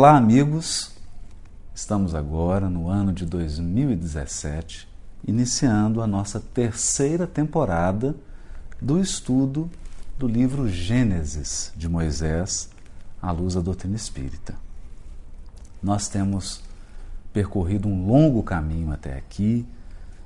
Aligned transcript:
Olá, 0.00 0.16
amigos. 0.16 0.92
Estamos 1.74 2.14
agora 2.14 2.70
no 2.70 2.88
ano 2.88 3.12
de 3.12 3.26
2017, 3.26 4.88
iniciando 5.26 6.00
a 6.00 6.06
nossa 6.06 6.38
terceira 6.38 7.26
temporada 7.26 8.14
do 8.80 9.00
estudo 9.00 9.68
do 10.16 10.28
livro 10.28 10.68
Gênesis 10.68 11.72
de 11.76 11.88
Moisés, 11.88 12.70
à 13.20 13.32
luz 13.32 13.54
da 13.54 13.60
doutrina 13.60 13.96
espírita. 13.96 14.54
Nós 15.82 16.08
temos 16.08 16.62
percorrido 17.32 17.88
um 17.88 18.06
longo 18.06 18.40
caminho 18.44 18.92
até 18.92 19.18
aqui, 19.18 19.66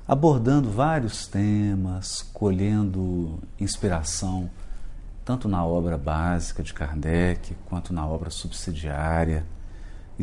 abordando 0.07 0.69
vários 0.69 1.25
temas, 1.25 2.21
colhendo 2.31 3.39
inspiração 3.59 4.51
tanto 5.25 5.47
na 5.47 5.65
obra 5.65 5.97
básica 5.97 6.61
de 6.61 6.75
Kardec 6.75 7.55
quanto 7.65 7.91
na 7.91 8.05
obra 8.05 8.29
subsidiária, 8.29 9.43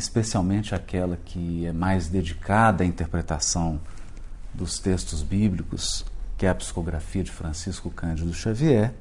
especialmente 0.01 0.75
aquela 0.75 1.17
que 1.17 1.67
é 1.67 1.73
mais 1.73 2.09
dedicada 2.09 2.83
à 2.83 2.87
interpretação 2.87 3.79
dos 4.53 4.79
textos 4.79 5.23
bíblicos, 5.23 6.05
que 6.39 6.47
é 6.47 6.49
a 6.49 6.55
psicografia 6.55 7.23
de 7.23 7.31
Francisco 7.31 7.91
Cândido 7.91 8.33
Xavier, 8.33 8.95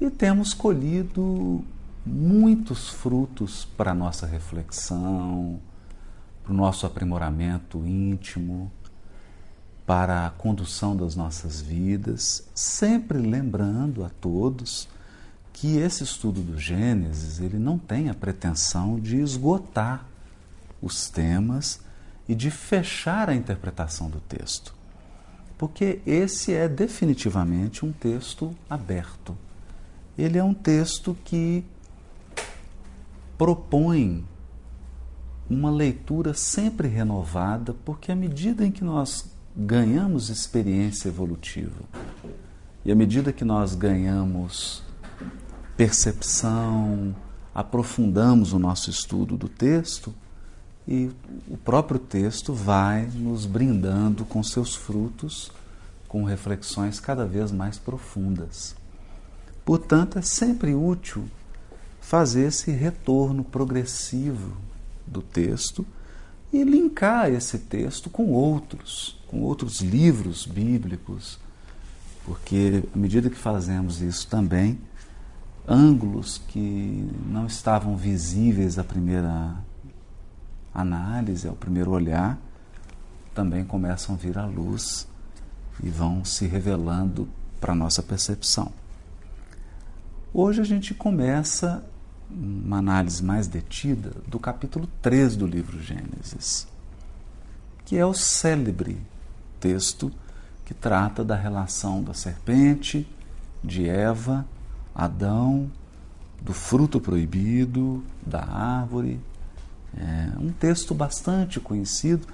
e 0.00 0.08
temos 0.10 0.54
colhido 0.54 1.64
muitos 2.06 2.88
frutos 2.88 3.64
para 3.76 3.90
a 3.90 3.94
nossa 3.94 4.24
reflexão, 4.24 5.60
para 6.42 6.52
o 6.52 6.56
nosso 6.56 6.86
aprimoramento 6.86 7.84
íntimo, 7.84 8.70
para 9.84 10.26
a 10.26 10.30
condução 10.30 10.96
das 10.96 11.16
nossas 11.16 11.60
vidas, 11.60 12.48
sempre 12.54 13.18
lembrando 13.18 14.04
a 14.04 14.08
todos 14.08 14.88
que 15.52 15.76
esse 15.76 16.04
estudo 16.04 16.40
do 16.40 16.58
Gênesis 16.58 17.40
ele 17.40 17.58
não 17.58 17.76
tem 17.76 18.08
a 18.08 18.14
pretensão 18.14 18.98
de 18.98 19.20
esgotar 19.20 20.11
os 20.82 21.08
temas 21.08 21.80
e 22.28 22.34
de 22.34 22.50
fechar 22.50 23.30
a 23.30 23.34
interpretação 23.34 24.10
do 24.10 24.20
texto, 24.20 24.74
porque 25.56 26.00
esse 26.04 26.52
é 26.52 26.68
definitivamente 26.68 27.86
um 27.86 27.92
texto 27.92 28.54
aberto. 28.68 29.36
Ele 30.18 30.36
é 30.36 30.44
um 30.44 30.52
texto 30.52 31.16
que 31.24 31.64
propõe 33.38 34.24
uma 35.48 35.70
leitura 35.70 36.34
sempre 36.34 36.88
renovada, 36.88 37.74
porque 37.84 38.10
à 38.12 38.16
medida 38.16 38.66
em 38.66 38.70
que 38.70 38.84
nós 38.84 39.30
ganhamos 39.56 40.30
experiência 40.30 41.08
evolutiva 41.08 41.82
e 42.84 42.90
à 42.90 42.94
medida 42.94 43.32
que 43.32 43.44
nós 43.44 43.74
ganhamos 43.74 44.82
percepção, 45.76 47.14
aprofundamos 47.54 48.52
o 48.52 48.58
nosso 48.58 48.90
estudo 48.90 49.36
do 49.36 49.48
texto 49.48 50.14
e 50.86 51.10
o 51.48 51.56
próprio 51.56 51.98
texto 51.98 52.52
vai 52.52 53.06
nos 53.14 53.46
brindando 53.46 54.24
com 54.24 54.42
seus 54.42 54.74
frutos, 54.74 55.50
com 56.08 56.24
reflexões 56.24 56.98
cada 56.98 57.24
vez 57.24 57.52
mais 57.52 57.78
profundas. 57.78 58.74
Portanto, 59.64 60.18
é 60.18 60.22
sempre 60.22 60.74
útil 60.74 61.24
fazer 62.00 62.48
esse 62.48 62.70
retorno 62.70 63.44
progressivo 63.44 64.56
do 65.06 65.22
texto 65.22 65.86
e 66.52 66.64
linkar 66.64 67.30
esse 67.30 67.58
texto 67.58 68.10
com 68.10 68.32
outros, 68.32 69.18
com 69.28 69.40
outros 69.40 69.80
livros 69.80 70.44
bíblicos, 70.44 71.38
porque 72.24 72.82
à 72.94 72.98
medida 72.98 73.30
que 73.30 73.36
fazemos 73.36 74.02
isso 74.02 74.26
também, 74.26 74.78
ângulos 75.66 76.38
que 76.48 77.08
não 77.26 77.46
estavam 77.46 77.96
visíveis 77.96 78.78
à 78.78 78.84
primeira 78.84 79.56
análise, 80.74 81.46
ao 81.46 81.54
primeiro 81.54 81.90
olhar, 81.90 82.38
também 83.34 83.64
começam 83.64 84.14
a 84.14 84.18
vir 84.18 84.38
à 84.38 84.46
luz 84.46 85.06
e 85.82 85.88
vão 85.88 86.24
se 86.24 86.46
revelando 86.46 87.28
para 87.60 87.72
a 87.72 87.76
nossa 87.76 88.02
percepção. 88.02 88.72
Hoje 90.32 90.60
a 90.60 90.64
gente 90.64 90.94
começa 90.94 91.84
uma 92.30 92.78
análise 92.78 93.22
mais 93.22 93.46
detida 93.46 94.12
do 94.26 94.38
capítulo 94.38 94.88
3 95.02 95.36
do 95.36 95.46
livro 95.46 95.80
Gênesis, 95.82 96.66
que 97.84 97.96
é 97.96 98.06
o 98.06 98.14
célebre 98.14 98.98
texto 99.60 100.10
que 100.64 100.72
trata 100.72 101.22
da 101.22 101.36
relação 101.36 102.02
da 102.02 102.14
serpente, 102.14 103.06
de 103.62 103.88
Eva, 103.88 104.46
Adão, 104.94 105.70
do 106.40 106.52
fruto 106.52 107.00
proibido, 107.00 108.02
da 108.26 108.42
árvore. 108.42 109.20
É 109.96 110.38
um 110.38 110.50
texto 110.50 110.94
bastante 110.94 111.60
conhecido, 111.60 112.26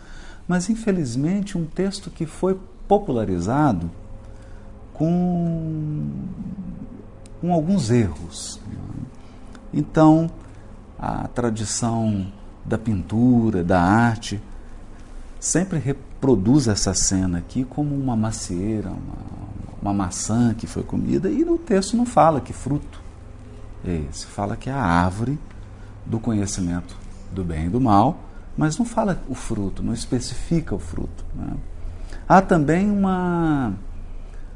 mas 0.46 0.68
infelizmente 0.70 1.58
um 1.58 1.64
texto 1.64 2.10
que 2.10 2.24
foi 2.24 2.58
popularizado 2.86 3.90
com, 4.94 6.08
com 7.40 7.52
alguns 7.52 7.90
erros. 7.90 8.60
Então, 9.72 10.30
a 10.98 11.28
tradição 11.28 12.32
da 12.64 12.78
pintura, 12.78 13.62
da 13.62 13.80
arte, 13.80 14.40
sempre 15.38 15.78
reproduz 15.78 16.66
essa 16.66 16.94
cena 16.94 17.38
aqui 17.38 17.64
como 17.64 17.94
uma 17.94 18.16
macieira, 18.16 18.90
uma, 18.90 19.38
uma 19.80 19.92
maçã 19.92 20.54
que 20.54 20.66
foi 20.66 20.82
comida, 20.82 21.30
e 21.30 21.44
no 21.44 21.58
texto 21.58 21.96
não 21.96 22.06
fala 22.06 22.40
que 22.40 22.52
fruto 22.52 23.00
é 23.84 24.02
esse, 24.10 24.26
fala 24.26 24.56
que 24.56 24.68
é 24.68 24.72
a 24.72 24.82
árvore 24.82 25.38
do 26.04 26.18
conhecimento 26.18 26.96
do 27.32 27.44
bem 27.44 27.66
e 27.66 27.68
do 27.68 27.80
mal, 27.80 28.18
mas 28.56 28.76
não 28.76 28.84
fala 28.84 29.22
o 29.28 29.34
fruto, 29.34 29.82
não 29.82 29.92
especifica 29.92 30.74
o 30.74 30.78
fruto. 30.78 31.24
Né? 31.34 31.54
Há 32.28 32.42
também 32.42 32.90
uma, 32.90 33.72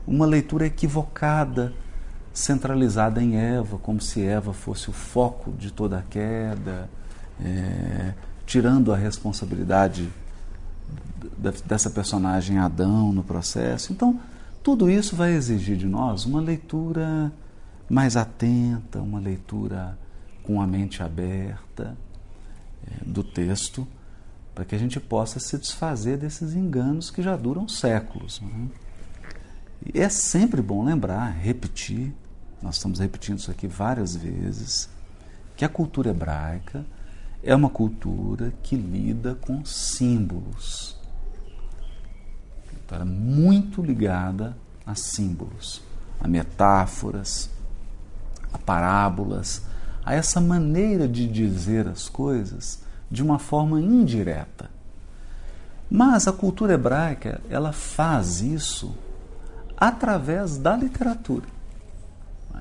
uma 0.07 0.27
leitura 0.27 0.67
equivocada 0.67 1.73
centralizada 2.33 3.23
em 3.23 3.37
Eva, 3.37 3.79
como 3.79 4.01
se 4.01 4.23
Eva 4.25 4.53
fosse 4.53 4.89
o 4.89 4.93
foco 4.93 5.53
de 5.53 5.71
toda 5.71 5.99
a 5.99 6.03
queda, 6.03 6.89
é, 7.41 8.15
tirando 8.47 8.93
a 8.93 8.97
responsabilidade 8.97 10.09
dessa 11.65 11.91
personagem 11.91 12.59
Adão 12.59 13.13
no 13.13 13.23
processo. 13.23 13.93
Então, 13.93 14.19
tudo 14.63 14.91
isso 14.91 15.15
vai 15.15 15.33
exigir 15.33 15.77
de 15.77 15.87
nós 15.87 16.25
uma 16.25 16.41
leitura 16.41 17.33
mais 17.89 18.17
atenta, 18.17 19.01
uma 19.01 19.21
leitura 19.21 19.99
com 20.43 20.61
a 20.61 20.67
mente 20.67 21.03
aberta 21.03 21.97
do 23.05 23.23
texto, 23.25 23.87
para 24.55 24.65
que 24.65 24.75
a 24.75 24.79
gente 24.79 25.01
possa 25.01 25.41
se 25.41 25.57
desfazer 25.57 26.19
desses 26.19 26.55
enganos 26.55 27.11
que 27.11 27.23
já 27.23 27.37
duram 27.37 27.69
séculos. 27.69 28.41
Né? 28.41 28.69
E 29.95 30.01
é 30.01 30.09
sempre 30.09 30.61
bom 30.61 30.85
lembrar, 30.85 31.31
repetir, 31.31 32.15
nós 32.61 32.77
estamos 32.77 32.99
repetindo 32.99 33.39
isso 33.39 33.51
aqui 33.51 33.67
várias 33.67 34.15
vezes, 34.15 34.89
que 35.57 35.65
a 35.65 35.69
cultura 35.69 36.11
hebraica 36.11 36.85
é 37.43 37.55
uma 37.55 37.69
cultura 37.69 38.53
que 38.63 38.77
lida 38.77 39.35
com 39.35 39.65
símbolos. 39.65 40.97
Então, 42.73 43.05
muito 43.07 43.83
ligada 43.83 44.57
a 44.87 44.95
símbolos, 44.95 45.83
a 46.21 46.29
metáforas, 46.29 47.49
a 48.53 48.59
parábolas, 48.59 49.63
a 50.05 50.15
essa 50.15 50.41
maneira 50.41 51.09
de 51.09 51.27
dizer 51.27 51.89
as 51.89 52.09
coisas 52.09 52.82
de 53.13 53.23
uma 53.23 53.39
forma 53.39 53.79
indireta. 53.79 54.71
Mas 55.91 56.27
a 56.27 56.33
cultura 56.33 56.73
hebraica, 56.73 57.43
ela 57.51 57.71
faz 57.71 58.41
isso 58.41 58.95
através 59.77 60.57
da 60.57 60.75
literatura. 60.75 61.45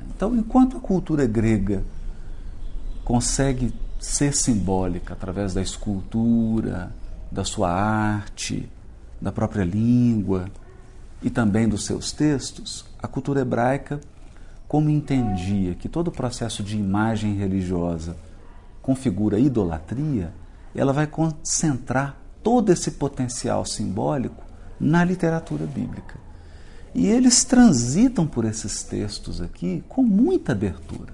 Então, 0.09 0.35
enquanto 0.35 0.75
a 0.75 0.81
cultura 0.81 1.25
grega 1.25 1.85
consegue 3.05 3.73
ser 3.97 4.35
simbólica 4.35 5.13
através 5.13 5.53
da 5.53 5.61
escultura, 5.61 6.91
da 7.31 7.45
sua 7.45 7.71
arte, 7.71 8.69
da 9.21 9.31
própria 9.31 9.63
língua 9.63 10.49
e 11.21 11.29
também 11.29 11.69
dos 11.69 11.85
seus 11.85 12.11
textos, 12.11 12.85
a 13.01 13.07
cultura 13.07 13.39
hebraica, 13.39 14.01
como 14.67 14.89
entendia 14.89 15.75
que 15.75 15.87
todo 15.87 16.09
o 16.09 16.11
processo 16.11 16.61
de 16.61 16.77
imagem 16.77 17.35
religiosa 17.35 18.17
configura 18.81 19.39
idolatria, 19.39 20.33
ela 20.79 20.93
vai 20.93 21.07
concentrar 21.07 22.17
todo 22.43 22.71
esse 22.71 22.91
potencial 22.91 23.65
simbólico 23.65 24.43
na 24.79 25.03
literatura 25.03 25.65
bíblica. 25.65 26.15
E 26.93 27.07
eles 27.07 27.43
transitam 27.43 28.27
por 28.27 28.45
esses 28.45 28.83
textos 28.83 29.41
aqui 29.41 29.83
com 29.87 30.01
muita 30.01 30.51
abertura. 30.51 31.13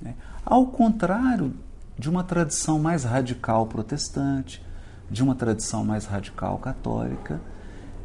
Né? 0.00 0.14
Ao 0.44 0.66
contrário 0.66 1.54
de 1.98 2.10
uma 2.10 2.24
tradição 2.24 2.78
mais 2.78 3.04
radical 3.04 3.66
protestante, 3.66 4.62
de 5.10 5.22
uma 5.22 5.34
tradição 5.34 5.84
mais 5.84 6.04
radical 6.06 6.58
católica, 6.58 7.40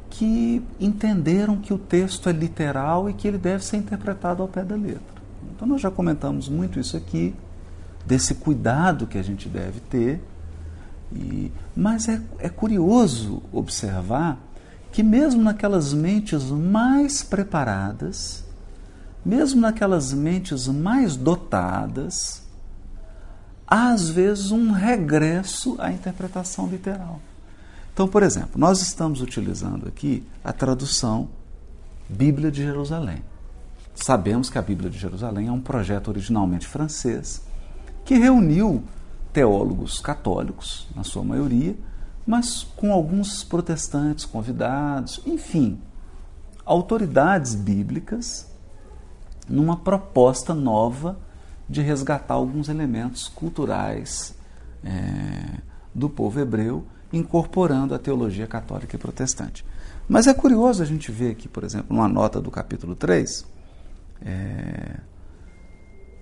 que 0.10 0.64
entenderam 0.80 1.58
que 1.58 1.74
o 1.74 1.78
texto 1.78 2.30
é 2.30 2.32
literal 2.32 3.10
e 3.10 3.14
que 3.14 3.28
ele 3.28 3.38
deve 3.38 3.64
ser 3.64 3.78
interpretado 3.78 4.42
ao 4.42 4.48
pé 4.48 4.64
da 4.64 4.76
letra. 4.76 5.20
Então 5.56 5.68
nós 5.68 5.82
já 5.82 5.92
comentamos 5.92 6.48
muito 6.50 6.80
isso 6.80 6.96
aqui, 6.98 7.36
desse 8.06 8.36
cuidado 8.36 9.06
que 9.06 9.18
a 9.18 9.22
gente 9.22 9.48
deve 9.50 9.80
ter. 9.82 10.24
E, 11.12 11.52
mas 11.76 12.08
é, 12.08 12.22
é 12.40 12.50
curioso 12.50 13.42
observar 13.52 14.38
que, 14.92 15.04
mesmo 15.04 15.42
naquelas 15.42 15.94
mentes 15.94 16.44
mais 16.46 17.24
preparadas, 17.24 18.44
mesmo 19.26 19.62
naquelas 19.62 20.14
mentes 20.14 20.68
mais 20.68 21.16
dotadas, 21.16 22.44
há 23.68 23.92
às 23.92 24.10
vezes 24.10 24.52
um 24.52 24.72
regresso 24.72 25.76
à 25.80 25.92
interpretação 25.92 26.68
literal. 26.68 27.20
Então, 27.94 28.08
por 28.08 28.24
exemplo, 28.24 28.60
nós 28.60 28.82
estamos 28.82 29.22
utilizando 29.22 29.88
aqui 29.88 30.24
a 30.44 30.54
tradução 30.54 31.30
Bíblia 32.08 32.50
de 32.50 32.64
Jerusalém. 32.64 33.24
Sabemos 33.94 34.50
que 34.50 34.58
a 34.58 34.62
Bíblia 34.62 34.90
de 34.90 34.98
Jerusalém 34.98 35.48
é 35.48 35.52
um 35.52 35.60
projeto 35.60 36.08
originalmente 36.08 36.66
francês 36.66 37.42
que 38.06 38.16
reuniu 38.16 38.84
teólogos 39.32 40.00
católicos, 40.00 40.88
na 40.96 41.04
sua 41.04 41.24
maioria, 41.24 41.76
mas 42.26 42.64
com 42.76 42.92
alguns 42.92 43.44
protestantes 43.44 44.26
convidados, 44.26 45.22
enfim, 45.26 45.80
autoridades 46.66 47.56
bíblicas 47.56 48.48
numa 49.48 49.78
proposta 49.78 50.54
nova 50.54 51.18
de 51.68 51.82
resgatar 51.82 52.36
alguns 52.36 52.70
elementos 52.70 53.28
culturais 53.28 54.36
é, 54.84 55.60
do 55.94 56.10
povo 56.10 56.40
hebreu, 56.40 56.86
incorporando 57.12 57.96
a 57.96 58.00
teologia 58.00 58.46
católica 58.46 58.96
e 58.96 59.00
protestante. 59.00 59.66
Mas 60.08 60.28
é 60.28 60.34
curioso 60.34 60.82
a 60.82 60.86
gente 60.86 61.12
ver 61.12 61.32
aqui, 61.32 61.48
por 61.48 61.64
exemplo, 61.64 61.96
numa 61.96 62.08
nota 62.08 62.40
do 62.40 62.50
capítulo 62.50 62.96
3, 62.96 63.46
é, 64.24 65.00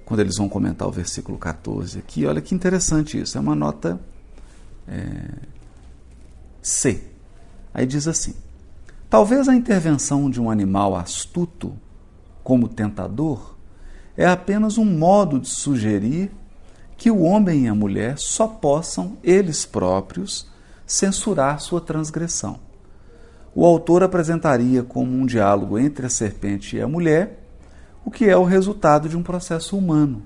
quando 0.07 0.21
eles 0.21 0.37
vão 0.37 0.47
comentar 0.47 0.87
o 0.87 0.91
versículo 0.91 1.37
14 1.37 1.99
aqui, 1.99 2.25
olha 2.25 2.39
que 2.39 2.55
interessante 2.55 3.19
isso, 3.19 3.37
é 3.37 3.41
uma 3.41 3.53
nota 3.53 3.99
é, 4.87 5.33
C. 6.61 7.03
Aí 7.73 7.85
diz 7.85 8.07
assim: 8.07 8.33
talvez 9.09 9.49
a 9.49 9.53
intervenção 9.53 10.29
de 10.29 10.39
um 10.39 10.49
animal 10.49 10.95
astuto, 10.95 11.75
como 12.41 12.69
tentador, 12.69 13.57
é 14.15 14.25
apenas 14.25 14.77
um 14.77 14.85
modo 14.85 15.41
de 15.41 15.49
sugerir 15.49 16.31
que 16.95 17.11
o 17.11 17.23
homem 17.23 17.65
e 17.65 17.67
a 17.67 17.75
mulher 17.75 18.17
só 18.17 18.47
possam, 18.47 19.17
eles 19.21 19.65
próprios, 19.65 20.49
censurar 20.85 21.59
sua 21.59 21.81
transgressão. 21.81 22.61
O 23.53 23.65
autor 23.65 24.03
apresentaria 24.03 24.83
como 24.83 25.11
um 25.11 25.25
diálogo 25.25 25.77
entre 25.77 26.05
a 26.05 26.09
serpente 26.09 26.77
e 26.77 26.81
a 26.81 26.87
mulher 26.87 27.46
o 28.07 28.09
que 28.09 28.23
é 28.23 28.37
o 28.37 28.45
resultado 28.45 29.09
de 29.09 29.17
um 29.17 29.21
processo 29.21 29.77
humano. 29.77 30.23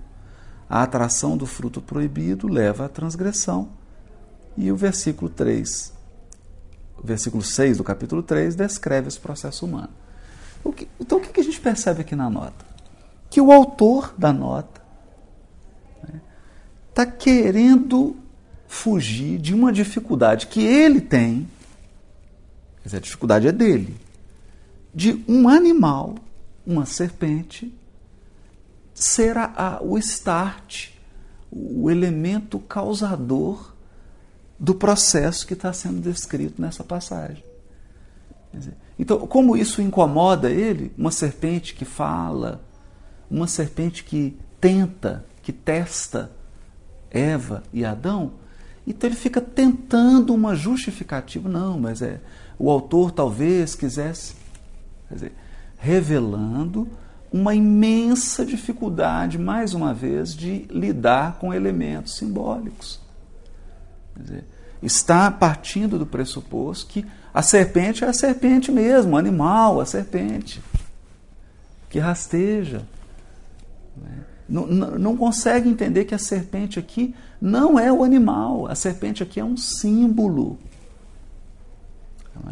A 0.69 0.83
atração 0.83 1.35
do 1.35 1.47
fruto 1.47 1.81
proibido 1.81 2.47
leva 2.47 2.85
à 2.85 2.87
transgressão. 2.87 3.69
E 4.55 4.71
o 4.71 4.75
versículo 4.75 5.31
3, 5.31 5.91
o 6.99 7.07
versículo 7.07 7.41
6 7.41 7.77
do 7.79 7.83
capítulo 7.83 8.21
3 8.21 8.53
descreve 8.53 9.07
esse 9.07 9.19
processo 9.19 9.65
humano. 9.65 9.89
O 10.63 10.71
que, 10.71 10.87
então 10.99 11.17
o 11.17 11.21
que 11.21 11.39
a 11.39 11.43
gente 11.43 11.59
percebe 11.59 12.01
aqui 12.01 12.15
na 12.15 12.29
nota? 12.29 12.63
Que 13.31 13.41
o 13.41 13.51
autor 13.51 14.13
da 14.15 14.31
nota 14.31 14.79
está 16.01 16.13
né, 16.13 16.21
tá 16.93 17.05
querendo 17.07 18.15
fugir 18.67 19.39
de 19.39 19.55
uma 19.55 19.73
dificuldade 19.73 20.45
que 20.45 20.63
ele 20.63 21.01
tem, 21.01 21.49
quer 22.83 22.89
dizer, 22.89 22.97
a 22.97 23.01
dificuldade 23.01 23.47
é 23.47 23.51
dele, 23.51 23.97
de 24.93 25.25
um 25.27 25.49
animal 25.49 26.13
uma 26.65 26.85
serpente, 26.85 27.73
será 28.93 29.53
a, 29.55 29.83
o 29.83 29.97
start, 29.97 30.89
o 31.51 31.89
elemento 31.89 32.59
causador 32.59 33.73
do 34.59 34.75
processo 34.75 35.47
que 35.47 35.53
está 35.53 35.73
sendo 35.73 35.99
descrito 35.99 36.61
nessa 36.61 36.83
passagem. 36.83 37.43
Então, 38.97 39.25
como 39.25 39.57
isso 39.57 39.81
incomoda 39.81 40.49
ele, 40.49 40.91
uma 40.97 41.11
serpente 41.11 41.73
que 41.73 41.85
fala, 41.85 42.61
uma 43.29 43.47
serpente 43.47 44.03
que 44.03 44.37
tenta, 44.59 45.25
que 45.41 45.51
testa 45.51 46.31
Eva 47.09 47.63
e 47.73 47.83
Adão, 47.83 48.33
então 48.85 49.09
ele 49.09 49.15
fica 49.15 49.41
tentando 49.41 50.33
uma 50.33 50.55
justificativa. 50.55 51.47
Não, 51.49 51.79
mas 51.79 52.01
é 52.01 52.19
o 52.57 52.69
autor 52.69 53.11
talvez 53.11 53.73
quisesse. 53.73 54.35
Dizer, 55.09 55.33
revelando 55.81 56.87
uma 57.33 57.55
imensa 57.55 58.45
dificuldade, 58.45 59.39
mais 59.39 59.73
uma 59.73 59.93
vez, 59.95 60.35
de 60.35 60.67
lidar 60.69 61.39
com 61.39 61.51
elementos 61.51 62.17
simbólicos. 62.17 62.99
Dizer, 64.15 64.45
está 64.83 65.31
partindo 65.31 65.97
do 65.97 66.05
pressuposto 66.05 66.85
que 66.85 67.05
a 67.33 67.41
serpente 67.41 68.03
é 68.03 68.07
a 68.07 68.13
serpente 68.13 68.71
mesmo, 68.71 69.13
o 69.13 69.17
animal, 69.17 69.81
a 69.81 69.85
serpente, 69.85 70.61
que 71.89 71.97
rasteja. 71.97 72.83
Né? 73.97 74.19
Não, 74.47 74.67
não, 74.67 74.99
não 74.99 75.17
consegue 75.17 75.67
entender 75.67 76.05
que 76.05 76.13
a 76.13 76.19
serpente 76.19 76.77
aqui 76.77 77.15
não 77.41 77.79
é 77.79 77.91
o 77.91 78.03
animal, 78.03 78.67
a 78.67 78.75
serpente 78.75 79.23
aqui 79.23 79.39
é 79.39 79.43
um 79.43 79.57
símbolo. 79.57 80.59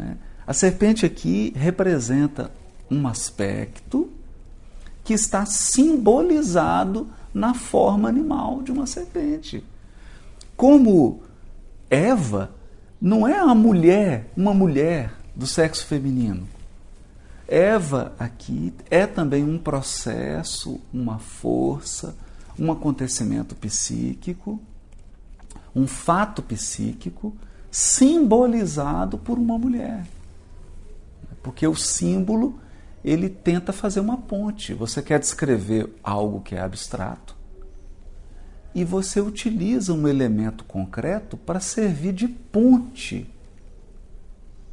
É? 0.00 0.14
A 0.44 0.52
serpente 0.52 1.06
aqui 1.06 1.52
representa 1.54 2.50
um 2.90 3.06
aspecto 3.06 4.10
que 5.04 5.14
está 5.14 5.46
simbolizado 5.46 7.08
na 7.32 7.54
forma 7.54 8.08
animal 8.08 8.62
de 8.62 8.72
uma 8.72 8.86
serpente. 8.86 9.64
Como 10.56 11.22
Eva 11.88 12.50
não 13.00 13.26
é 13.26 13.38
a 13.38 13.54
mulher, 13.54 14.30
uma 14.36 14.52
mulher 14.52 15.12
do 15.34 15.46
sexo 15.46 15.86
feminino. 15.86 16.46
Eva 17.48 18.12
aqui 18.18 18.72
é 18.90 19.06
também 19.06 19.42
um 19.42 19.58
processo, 19.58 20.80
uma 20.92 21.18
força, 21.18 22.14
um 22.58 22.70
acontecimento 22.70 23.54
psíquico, 23.56 24.60
um 25.74 25.86
fato 25.86 26.42
psíquico 26.42 27.34
simbolizado 27.70 29.18
por 29.18 29.38
uma 29.38 29.58
mulher. 29.58 30.06
Porque 31.42 31.66
o 31.66 31.74
símbolo 31.74 32.58
ele 33.04 33.28
tenta 33.28 33.72
fazer 33.72 34.00
uma 34.00 34.16
ponte. 34.16 34.74
Você 34.74 35.02
quer 35.02 35.18
descrever 35.18 35.88
algo 36.02 36.40
que 36.40 36.54
é 36.54 36.60
abstrato 36.60 37.40
e 38.74 38.84
você 38.84 39.20
utiliza 39.20 39.92
um 39.92 40.06
elemento 40.06 40.64
concreto 40.64 41.36
para 41.36 41.60
servir 41.60 42.12
de 42.12 42.28
ponte 42.28 43.28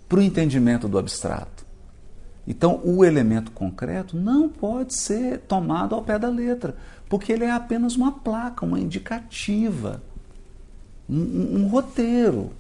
para 0.08 0.20
o 0.20 0.22
entendimento 0.22 0.88
do 0.88 0.98
abstrato. 0.98 1.66
Então, 2.48 2.80
o 2.84 3.04
elemento 3.04 3.52
concreto 3.52 4.16
não 4.16 4.48
pode 4.48 4.94
ser 4.94 5.40
tomado 5.40 5.94
ao 5.94 6.02
pé 6.02 6.18
da 6.18 6.30
letra, 6.30 6.78
porque 7.10 7.34
ele 7.34 7.44
é 7.44 7.52
apenas 7.52 7.96
uma 7.96 8.12
placa, 8.12 8.66
uma 8.66 8.80
indicativa, 8.80 10.02
um, 11.10 11.20
um, 11.20 11.56
um 11.60 11.68
roteiro, 11.68 12.52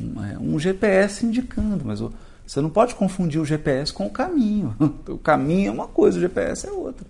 um, 0.00 0.24
é, 0.24 0.38
um 0.38 0.58
GPS 0.58 1.24
indicando, 1.24 1.84
mas 1.84 2.00
o, 2.00 2.12
você 2.46 2.60
não 2.60 2.70
pode 2.70 2.94
confundir 2.94 3.40
o 3.40 3.44
GPS 3.44 3.92
com 3.92 4.06
o 4.06 4.10
caminho. 4.10 4.76
O 5.08 5.18
caminho 5.18 5.68
é 5.68 5.70
uma 5.70 5.88
coisa, 5.88 6.18
o 6.18 6.20
GPS 6.20 6.66
é 6.66 6.70
outra. 6.70 7.06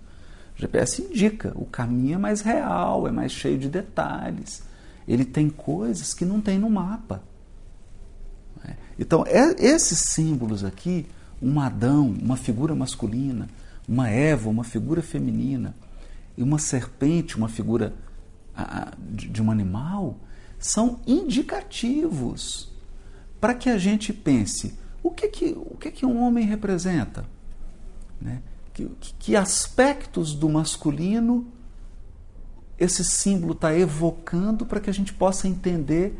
O 0.57 0.61
GPS 0.61 1.01
indica, 1.01 1.51
o 1.55 1.65
caminho 1.65 2.15
é 2.15 2.17
mais 2.17 2.41
real, 2.41 3.07
é 3.07 3.11
mais 3.11 3.31
cheio 3.31 3.57
de 3.57 3.67
detalhes. 3.67 4.63
Ele 5.07 5.25
tem 5.25 5.49
coisas 5.49 6.13
que 6.13 6.23
não 6.23 6.39
tem 6.39 6.57
no 6.57 6.69
mapa. 6.69 7.21
É. 8.65 8.73
Então, 8.97 9.25
é, 9.27 9.55
esses 9.59 9.99
símbolos 9.99 10.63
aqui, 10.63 11.05
um 11.41 11.59
Adão, 11.59 12.15
uma 12.21 12.37
figura 12.37 12.73
masculina, 12.73 13.47
uma 13.87 14.09
Eva, 14.09 14.49
uma 14.49 14.63
figura 14.63 15.01
feminina, 15.01 15.75
e 16.37 16.43
uma 16.43 16.57
serpente, 16.57 17.37
uma 17.37 17.47
figura 17.47 17.93
de 19.09 19.41
um 19.41 19.51
animal, 19.51 20.17
são 20.57 20.99
indicativos 21.05 22.71
para 23.39 23.53
que 23.53 23.69
a 23.69 23.77
gente 23.77 24.13
pense 24.13 24.73
o 25.05 25.11
que 25.11 25.27
que, 25.27 25.55
o 25.55 25.77
que, 25.79 25.91
que 25.91 26.03
um 26.03 26.19
homem 26.19 26.43
representa? 26.45 27.25
Né? 28.19 28.41
Que, 28.73 28.89
que 29.19 29.35
aspectos 29.35 30.33
do 30.33 30.49
masculino 30.49 31.45
esse 32.79 33.03
símbolo 33.03 33.53
está 33.53 33.71
evocando 33.77 34.65
para 34.65 34.79
que 34.79 34.89
a 34.89 34.93
gente 34.93 35.13
possa 35.13 35.47
entender 35.47 36.19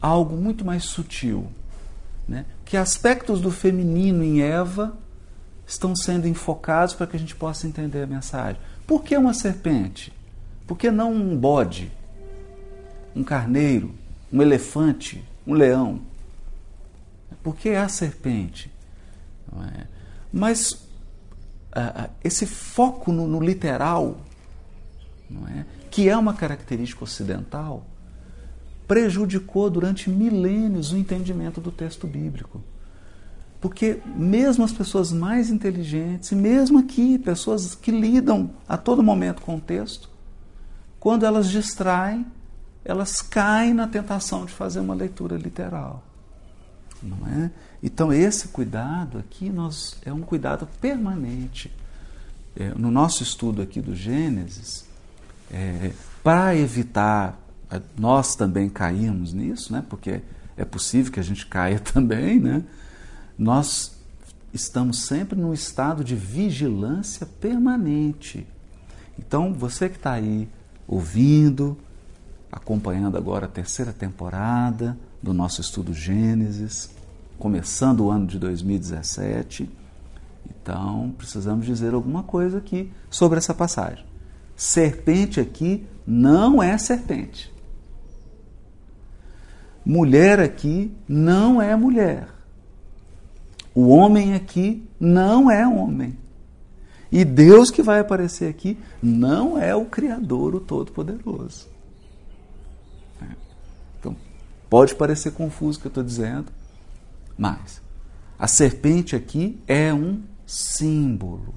algo 0.00 0.34
muito 0.34 0.64
mais 0.64 0.84
sutil? 0.84 1.46
Né? 2.26 2.46
Que 2.64 2.74
aspectos 2.74 3.38
do 3.38 3.50
feminino 3.50 4.24
em 4.24 4.40
Eva 4.40 4.96
estão 5.66 5.94
sendo 5.94 6.26
enfocados 6.26 6.94
para 6.94 7.06
que 7.06 7.16
a 7.16 7.20
gente 7.20 7.36
possa 7.36 7.66
entender 7.66 8.04
a 8.04 8.06
mensagem? 8.06 8.58
Por 8.86 9.04
que 9.04 9.14
uma 9.14 9.34
serpente? 9.34 10.10
Por 10.66 10.78
que 10.78 10.90
não 10.90 11.12
um 11.12 11.36
bode, 11.36 11.92
um 13.14 13.22
carneiro, 13.22 13.94
um 14.32 14.40
elefante, 14.40 15.22
um 15.46 15.52
leão? 15.52 16.00
Porque 17.42 17.70
é 17.70 17.78
a 17.78 17.88
serpente. 17.88 18.72
É? 19.76 19.86
Mas 20.32 20.88
esse 22.22 22.46
foco 22.46 23.12
no, 23.12 23.26
no 23.26 23.40
literal 23.40 24.18
é? 25.48 25.64
que 25.90 26.08
é 26.08 26.16
uma 26.16 26.34
característica 26.34 27.04
ocidental, 27.04 27.86
prejudicou 28.86 29.70
durante 29.70 30.10
milênios 30.10 30.92
o 30.92 30.96
entendimento 30.96 31.60
do 31.60 31.70
texto 31.70 32.06
bíblico. 32.06 32.62
Porque 33.60 34.00
mesmo 34.04 34.64
as 34.64 34.72
pessoas 34.72 35.12
mais 35.12 35.48
inteligentes, 35.48 36.32
e 36.32 36.34
mesmo 36.34 36.78
aqui, 36.78 37.18
pessoas 37.18 37.74
que 37.74 37.90
lidam 37.90 38.50
a 38.68 38.76
todo 38.76 39.02
momento 39.02 39.40
com 39.40 39.56
o 39.56 39.60
texto, 39.60 40.10
quando 40.98 41.24
elas 41.24 41.48
distraem, 41.48 42.26
elas 42.84 43.22
caem 43.22 43.72
na 43.72 43.86
tentação 43.86 44.44
de 44.44 44.52
fazer 44.52 44.80
uma 44.80 44.94
leitura 44.94 45.36
literal. 45.36 46.02
Não 47.02 47.26
é? 47.26 47.50
Então 47.82 48.12
esse 48.12 48.48
cuidado 48.48 49.18
aqui 49.18 49.50
nós, 49.50 49.96
é 50.04 50.12
um 50.12 50.20
cuidado 50.20 50.68
permanente. 50.80 51.72
É, 52.54 52.68
no 52.76 52.90
nosso 52.90 53.22
estudo 53.22 53.62
aqui 53.62 53.80
do 53.80 53.96
Gênesis, 53.96 54.84
é, 55.50 55.92
para 56.22 56.54
evitar 56.54 57.38
é, 57.70 57.80
nós 57.98 58.36
também 58.36 58.68
caímos 58.68 59.32
nisso, 59.32 59.72
né? 59.72 59.84
porque 59.88 60.20
é 60.56 60.64
possível 60.64 61.10
que 61.10 61.18
a 61.18 61.22
gente 61.22 61.46
caia 61.46 61.80
também, 61.80 62.38
né? 62.38 62.62
nós 63.38 63.96
estamos 64.52 65.06
sempre 65.06 65.38
num 65.38 65.54
estado 65.54 66.04
de 66.04 66.14
vigilância 66.14 67.26
permanente. 67.26 68.46
Então, 69.18 69.54
você 69.54 69.88
que 69.88 69.96
está 69.96 70.12
aí 70.12 70.48
ouvindo, 70.86 71.78
acompanhando 72.50 73.16
agora 73.16 73.46
a 73.46 73.48
terceira 73.48 73.92
temporada 73.92 74.98
do 75.22 75.32
nosso 75.32 75.60
estudo 75.60 75.94
Gênesis, 75.94 76.90
começando 77.38 78.00
o 78.00 78.10
ano 78.10 78.26
de 78.26 78.38
2017, 78.38 79.70
então 80.46 81.14
precisamos 81.16 81.64
dizer 81.64 81.94
alguma 81.94 82.22
coisa 82.22 82.58
aqui 82.58 82.92
sobre 83.10 83.38
essa 83.38 83.54
passagem. 83.54 84.04
Serpente 84.56 85.40
aqui 85.40 85.86
não 86.06 86.62
é 86.62 86.76
serpente. 86.78 87.52
Mulher 89.84 90.38
aqui 90.40 90.94
não 91.08 91.60
é 91.60 91.74
mulher. 91.74 92.28
O 93.74 93.88
homem 93.88 94.34
aqui 94.34 94.86
não 95.00 95.50
é 95.50 95.66
homem. 95.66 96.16
E 97.10 97.24
Deus 97.24 97.70
que 97.70 97.82
vai 97.82 98.00
aparecer 98.00 98.48
aqui 98.48 98.78
não 99.02 99.58
é 99.58 99.74
o 99.74 99.84
Criador, 99.84 100.54
o 100.54 100.60
Todo-Poderoso. 100.60 101.68
Então, 103.98 104.16
pode 104.72 104.94
parecer 104.94 105.32
confuso 105.32 105.76
o 105.76 105.80
que 105.82 105.86
eu 105.88 105.90
estou 105.90 106.02
dizendo, 106.02 106.50
mas 107.36 107.82
a 108.38 108.48
serpente 108.48 109.14
aqui 109.14 109.60
é 109.68 109.92
um 109.92 110.22
símbolo. 110.46 111.52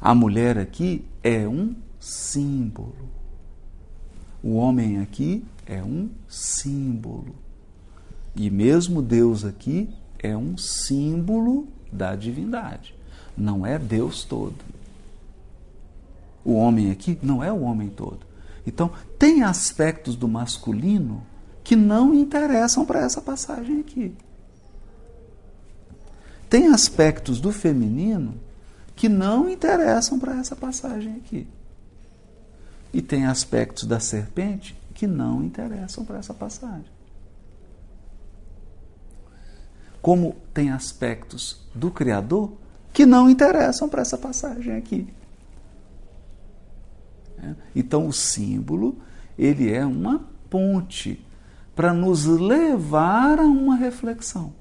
A 0.00 0.14
mulher 0.14 0.56
aqui 0.56 1.04
é 1.22 1.46
um 1.46 1.76
símbolo. 1.98 3.10
O 4.42 4.54
homem 4.54 4.98
aqui 4.98 5.44
é 5.66 5.82
um 5.82 6.08
símbolo. 6.26 7.34
E 8.34 8.48
mesmo 8.48 9.02
Deus 9.02 9.44
aqui 9.44 9.90
é 10.18 10.34
um 10.34 10.56
símbolo 10.56 11.68
da 11.92 12.16
divindade. 12.16 12.94
Não 13.36 13.66
é 13.66 13.78
Deus 13.78 14.24
todo. 14.24 14.56
O 16.42 16.54
homem 16.54 16.90
aqui 16.90 17.18
não 17.22 17.44
é 17.44 17.52
o 17.52 17.60
homem 17.60 17.90
todo. 17.90 18.29
Então, 18.66 18.90
tem 19.18 19.42
aspectos 19.42 20.16
do 20.16 20.28
masculino 20.28 21.26
que 21.64 21.76
não 21.76 22.14
interessam 22.14 22.84
para 22.84 23.00
essa 23.00 23.20
passagem 23.20 23.80
aqui. 23.80 24.14
Tem 26.48 26.66
aspectos 26.66 27.40
do 27.40 27.52
feminino 27.52 28.34
que 28.96 29.08
não 29.08 29.48
interessam 29.48 30.18
para 30.18 30.38
essa 30.38 30.56
passagem 30.56 31.16
aqui. 31.16 31.46
E 32.92 33.00
tem 33.00 33.24
aspectos 33.24 33.84
da 33.84 34.00
serpente 34.00 34.76
que 34.92 35.06
não 35.06 35.42
interessam 35.44 36.04
para 36.04 36.18
essa 36.18 36.34
passagem. 36.34 36.90
Como 40.02 40.36
tem 40.52 40.70
aspectos 40.70 41.60
do 41.74 41.90
Criador 41.90 42.52
que 42.92 43.06
não 43.06 43.30
interessam 43.30 43.88
para 43.88 44.02
essa 44.02 44.18
passagem 44.18 44.74
aqui. 44.74 45.06
É? 47.42 47.54
Então 47.74 48.06
o 48.06 48.12
símbolo 48.12 48.96
ele 49.38 49.72
é 49.72 49.84
uma 49.84 50.22
ponte 50.48 51.24
para 51.74 51.94
nos 51.94 52.26
levar 52.26 53.38
a 53.38 53.44
uma 53.44 53.76
reflexão. 53.76 54.52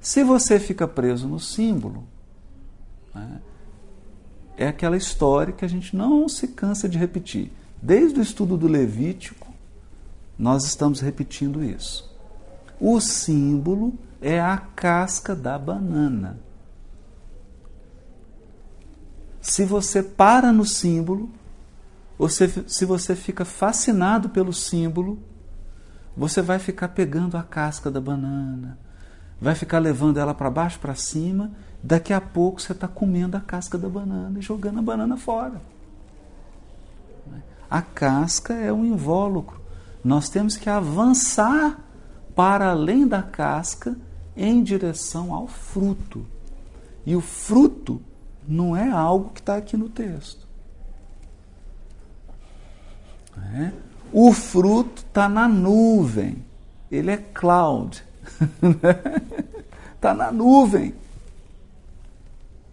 Se 0.00 0.22
você 0.22 0.58
fica 0.58 0.88
preso 0.88 1.28
no 1.28 1.38
símbolo, 1.40 2.04
né, 3.14 3.40
é 4.56 4.68
aquela 4.68 4.96
história 4.96 5.52
que 5.52 5.64
a 5.64 5.68
gente 5.68 5.96
não 5.96 6.28
se 6.28 6.48
cansa 6.48 6.88
de 6.88 6.96
repetir. 6.96 7.50
Desde 7.82 8.18
o 8.18 8.22
estudo 8.22 8.56
do 8.56 8.68
Levítico, 8.68 9.52
nós 10.38 10.64
estamos 10.64 11.00
repetindo 11.00 11.62
isso. 11.62 12.10
O 12.80 13.00
símbolo 13.00 13.92
é 14.20 14.40
a 14.40 14.56
casca 14.56 15.34
da 15.34 15.58
banana. 15.58 16.38
Se 19.40 19.64
você 19.64 20.02
para 20.02 20.52
no 20.52 20.64
símbolo, 20.64 21.28
se, 22.28 22.64
se 22.66 22.84
você 22.84 23.14
fica 23.14 23.44
fascinado 23.44 24.28
pelo 24.28 24.52
símbolo, 24.52 25.18
você 26.16 26.40
vai 26.40 26.58
ficar 26.58 26.88
pegando 26.88 27.36
a 27.36 27.42
casca 27.42 27.90
da 27.90 28.00
banana, 28.00 28.78
vai 29.40 29.54
ficar 29.54 29.78
levando 29.78 30.18
ela 30.18 30.32
para 30.32 30.50
baixo, 30.50 30.78
para 30.78 30.94
cima, 30.94 31.50
daqui 31.82 32.12
a 32.12 32.20
pouco 32.20 32.60
você 32.60 32.72
está 32.72 32.86
comendo 32.86 33.36
a 33.36 33.40
casca 33.40 33.76
da 33.76 33.88
banana 33.88 34.38
e 34.38 34.42
jogando 34.42 34.78
a 34.78 34.82
banana 34.82 35.16
fora. 35.16 35.60
A 37.68 37.82
casca 37.82 38.54
é 38.54 38.72
um 38.72 38.84
invólucro. 38.84 39.60
Nós 40.04 40.28
temos 40.28 40.56
que 40.56 40.70
avançar 40.70 41.80
para 42.34 42.70
além 42.70 43.06
da 43.06 43.22
casca 43.22 43.96
em 44.36 44.62
direção 44.62 45.34
ao 45.34 45.48
fruto. 45.48 46.26
E 47.04 47.16
o 47.16 47.20
fruto 47.20 48.00
não 48.46 48.76
é 48.76 48.88
algo 48.88 49.30
que 49.30 49.40
está 49.40 49.56
aqui 49.56 49.76
no 49.76 49.88
texto. 49.88 50.43
É? 53.36 53.72
O 54.12 54.32
fruto 54.32 55.02
está 55.02 55.28
na 55.28 55.48
nuvem. 55.48 56.44
Ele 56.90 57.10
é 57.10 57.16
cloud. 57.16 58.04
Está 59.96 60.14
na 60.14 60.30
nuvem. 60.30 60.94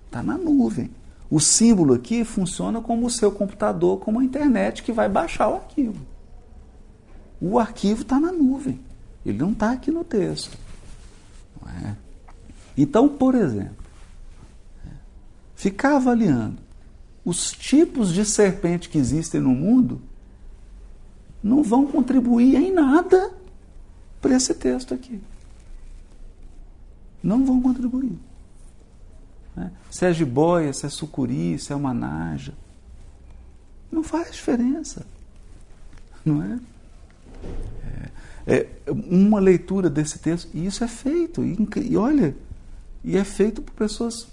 Está 0.06 0.22
na 0.22 0.38
nuvem. 0.38 0.92
O 1.30 1.40
símbolo 1.40 1.94
aqui 1.94 2.26
funciona 2.26 2.82
como 2.82 3.06
o 3.06 3.10
seu 3.10 3.32
computador, 3.32 4.00
como 4.00 4.20
a 4.20 4.24
internet 4.24 4.84
que 4.84 4.92
vai 4.92 5.08
baixar 5.08 5.50
o 5.50 5.56
arquivo. 5.56 6.06
O 7.40 7.58
arquivo 7.58 8.02
está 8.02 8.20
na 8.20 8.32
nuvem. 8.32 8.80
Ele 9.26 9.38
não 9.38 9.52
está 9.52 9.72
aqui 9.72 9.90
no 9.90 10.04
texto. 10.04 10.58
É? 11.86 11.96
Então, 12.78 13.08
por 13.08 13.34
exemplo, 13.34 13.78
ficar 15.56 15.96
avaliando 15.96 16.58
os 17.24 17.52
tipos 17.52 18.14
de 18.14 18.26
serpente 18.26 18.90
que 18.90 18.98
existem 18.98 19.40
no 19.40 19.52
mundo 19.52 20.02
não 21.44 21.64
vão 21.64 21.88
contribuir 21.88 22.56
em 22.56 22.72
nada 22.72 23.32
para 24.22 24.36
esse 24.36 24.54
texto 24.54 24.94
aqui. 24.94 25.20
Não 27.24 27.46
vão 27.46 27.62
contribuir. 27.62 28.18
Né? 29.56 29.72
Se 29.90 30.06
é 30.06 30.14
jiboia, 30.14 30.72
se 30.74 30.86
é 30.86 30.90
sucuri, 30.90 31.58
se 31.58 31.74
é 31.74 31.76
uma 31.76 31.94
naja. 31.94 32.54
Não 33.92 34.04
faz 34.04 34.32
diferença. 34.32 35.06
Não 36.24 36.42
é? 36.42 36.60
é? 38.48 38.54
é? 38.56 38.70
uma 38.92 39.40
leitura 39.40 39.90
desse 39.90 40.20
texto, 40.20 40.50
e 40.54 40.66
isso 40.66 40.84
é 40.84 40.88
feito, 40.88 41.44
e, 41.44 41.58
e 41.78 41.98
olha, 41.98 42.36
e 43.04 43.18
é 43.18 43.24
feito 43.24 43.62
por 43.62 43.74
pessoas, 43.74 44.28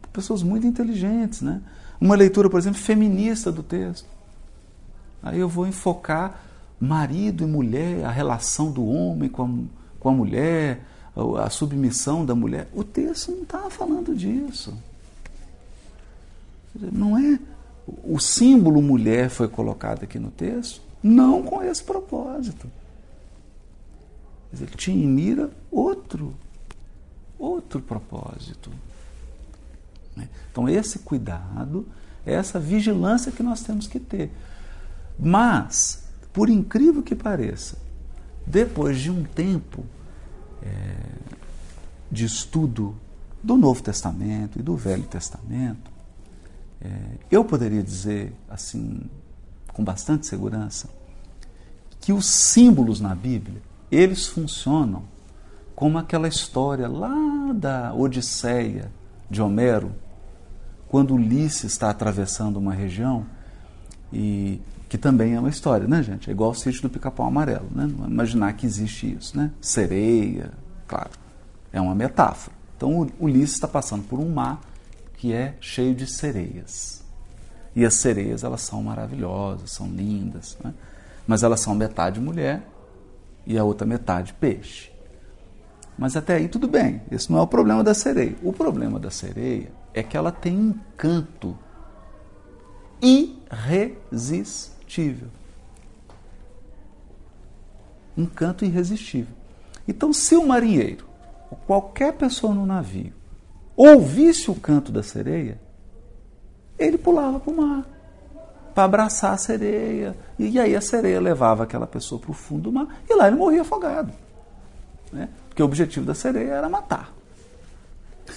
por 0.00 0.10
pessoas 0.10 0.42
muito 0.42 0.66
inteligentes. 0.66 1.42
Né? 1.42 1.60
Uma 2.00 2.16
leitura, 2.16 2.48
por 2.48 2.58
exemplo, 2.58 2.80
feminista 2.80 3.52
do 3.52 3.62
texto. 3.62 4.15
Aí 5.26 5.40
eu 5.40 5.48
vou 5.48 5.66
enfocar 5.66 6.42
marido 6.80 7.42
e 7.42 7.46
mulher, 7.46 8.04
a 8.04 8.10
relação 8.10 8.70
do 8.70 8.86
homem 8.86 9.28
com 9.28 9.42
a, 9.42 9.48
com 9.98 10.08
a 10.08 10.12
mulher, 10.12 10.84
a 11.42 11.50
submissão 11.50 12.24
da 12.24 12.34
mulher. 12.34 12.68
O 12.72 12.84
texto 12.84 13.32
não 13.32 13.42
está 13.42 13.70
falando 13.70 14.14
disso. 14.14 14.72
Não 16.74 17.18
é. 17.18 17.38
O 18.04 18.18
símbolo 18.18 18.82
mulher 18.82 19.30
foi 19.30 19.48
colocado 19.48 20.04
aqui 20.04 20.18
no 20.18 20.30
texto, 20.30 20.80
não 21.02 21.42
com 21.42 21.62
esse 21.62 21.82
propósito. 21.82 22.70
Ele 24.52 24.66
tinha 24.76 24.96
em 24.96 25.08
mira 25.08 25.50
outro, 25.70 26.34
outro 27.38 27.80
propósito. 27.80 28.70
Né? 30.14 30.28
Então, 30.50 30.68
esse 30.68 31.00
cuidado, 31.00 31.86
essa 32.24 32.58
vigilância 32.58 33.32
que 33.32 33.42
nós 33.42 33.62
temos 33.62 33.86
que 33.86 33.98
ter. 34.00 34.30
Mas, 35.18 36.04
por 36.32 36.48
incrível 36.48 37.02
que 37.02 37.14
pareça, 37.14 37.78
depois 38.46 38.98
de 38.98 39.10
um 39.10 39.24
tempo 39.24 39.84
é, 40.62 40.96
de 42.10 42.24
estudo 42.24 42.94
do 43.42 43.56
Novo 43.56 43.82
Testamento 43.82 44.58
e 44.58 44.62
do 44.62 44.76
Velho 44.76 45.04
Testamento, 45.04 45.90
é, 46.80 46.90
eu 47.30 47.44
poderia 47.44 47.82
dizer, 47.82 48.32
assim, 48.48 49.00
com 49.72 49.82
bastante 49.82 50.26
segurança, 50.26 50.88
que 52.00 52.12
os 52.12 52.26
símbolos 52.26 53.00
na 53.00 53.14
Bíblia, 53.14 53.60
eles 53.90 54.26
funcionam 54.26 55.04
como 55.74 55.98
aquela 55.98 56.28
história 56.28 56.88
lá 56.88 57.52
da 57.52 57.92
Odisseia 57.92 58.90
de 59.30 59.42
Homero, 59.42 59.92
quando 60.88 61.14
Ulisses 61.14 61.72
está 61.72 61.90
atravessando 61.90 62.58
uma 62.58 62.72
região 62.72 63.26
e 64.12 64.60
que 64.88 64.96
também 64.96 65.34
é 65.34 65.40
uma 65.40 65.48
história, 65.48 65.86
né, 65.86 66.02
gente? 66.02 66.30
É 66.30 66.32
igual 66.32 66.50
o 66.50 66.54
sítio 66.54 66.82
do 66.82 66.90
Pica-Pau 66.90 67.26
Amarelo, 67.26 67.68
né? 67.74 67.88
Não 67.98 68.06
imaginar 68.06 68.52
que 68.52 68.66
existe 68.66 69.16
isso, 69.16 69.36
né? 69.36 69.50
Sereia, 69.60 70.52
claro, 70.86 71.10
é 71.72 71.80
uma 71.80 71.94
metáfora. 71.94 72.54
Então 72.76 73.08
Ulisses 73.18 73.54
está 73.54 73.66
passando 73.66 74.04
por 74.04 74.18
um 74.20 74.28
mar 74.28 74.60
que 75.16 75.32
é 75.32 75.56
cheio 75.60 75.94
de 75.94 76.06
sereias. 76.06 77.02
E 77.74 77.84
as 77.84 77.94
sereias, 77.94 78.44
elas 78.44 78.62
são 78.62 78.82
maravilhosas, 78.82 79.72
são 79.72 79.88
lindas, 79.88 80.56
né? 80.62 80.72
mas 81.26 81.42
elas 81.42 81.60
são 81.60 81.74
metade 81.74 82.20
mulher 82.20 82.62
e 83.46 83.58
a 83.58 83.64
outra 83.64 83.86
metade 83.86 84.32
peixe. 84.34 84.90
Mas 85.98 86.16
até 86.16 86.36
aí 86.36 86.48
tudo 86.48 86.68
bem, 86.68 87.02
esse 87.10 87.30
não 87.30 87.38
é 87.38 87.42
o 87.42 87.46
problema 87.46 87.82
da 87.82 87.94
sereia. 87.94 88.36
O 88.42 88.52
problema 88.52 88.98
da 88.98 89.10
sereia 89.10 89.70
é 89.92 90.02
que 90.02 90.16
ela 90.16 90.30
tem 90.30 90.56
um 90.56 90.74
canto 90.96 91.56
irresistível. 93.00 94.75
Um 98.16 98.26
canto 98.26 98.64
irresistível. 98.64 99.34
Então, 99.86 100.12
se 100.12 100.34
o 100.36 100.46
marinheiro, 100.46 101.06
ou 101.50 101.58
qualquer 101.66 102.12
pessoa 102.14 102.54
no 102.54 102.64
navio, 102.64 103.12
ouvisse 103.76 104.50
o 104.50 104.54
canto 104.54 104.90
da 104.90 105.02
sereia, 105.02 105.60
ele 106.78 106.98
pulava 106.98 107.38
para 107.38 107.52
o 107.52 107.56
mar 107.56 107.96
para 108.76 108.84
abraçar 108.84 109.32
a 109.32 109.38
sereia. 109.38 110.14
E 110.38 110.60
aí 110.60 110.76
a 110.76 110.82
sereia 110.82 111.18
levava 111.18 111.62
aquela 111.62 111.86
pessoa 111.86 112.20
para 112.20 112.30
o 112.30 112.34
fundo 112.34 112.64
do 112.64 112.72
mar 112.72 112.86
e 113.08 113.14
lá 113.14 113.26
ele 113.26 113.36
morria 113.36 113.62
afogado. 113.62 114.12
Né? 115.10 115.30
Porque 115.48 115.62
o 115.62 115.64
objetivo 115.64 116.04
da 116.04 116.14
sereia 116.14 116.52
era 116.52 116.68
matar. 116.68 117.10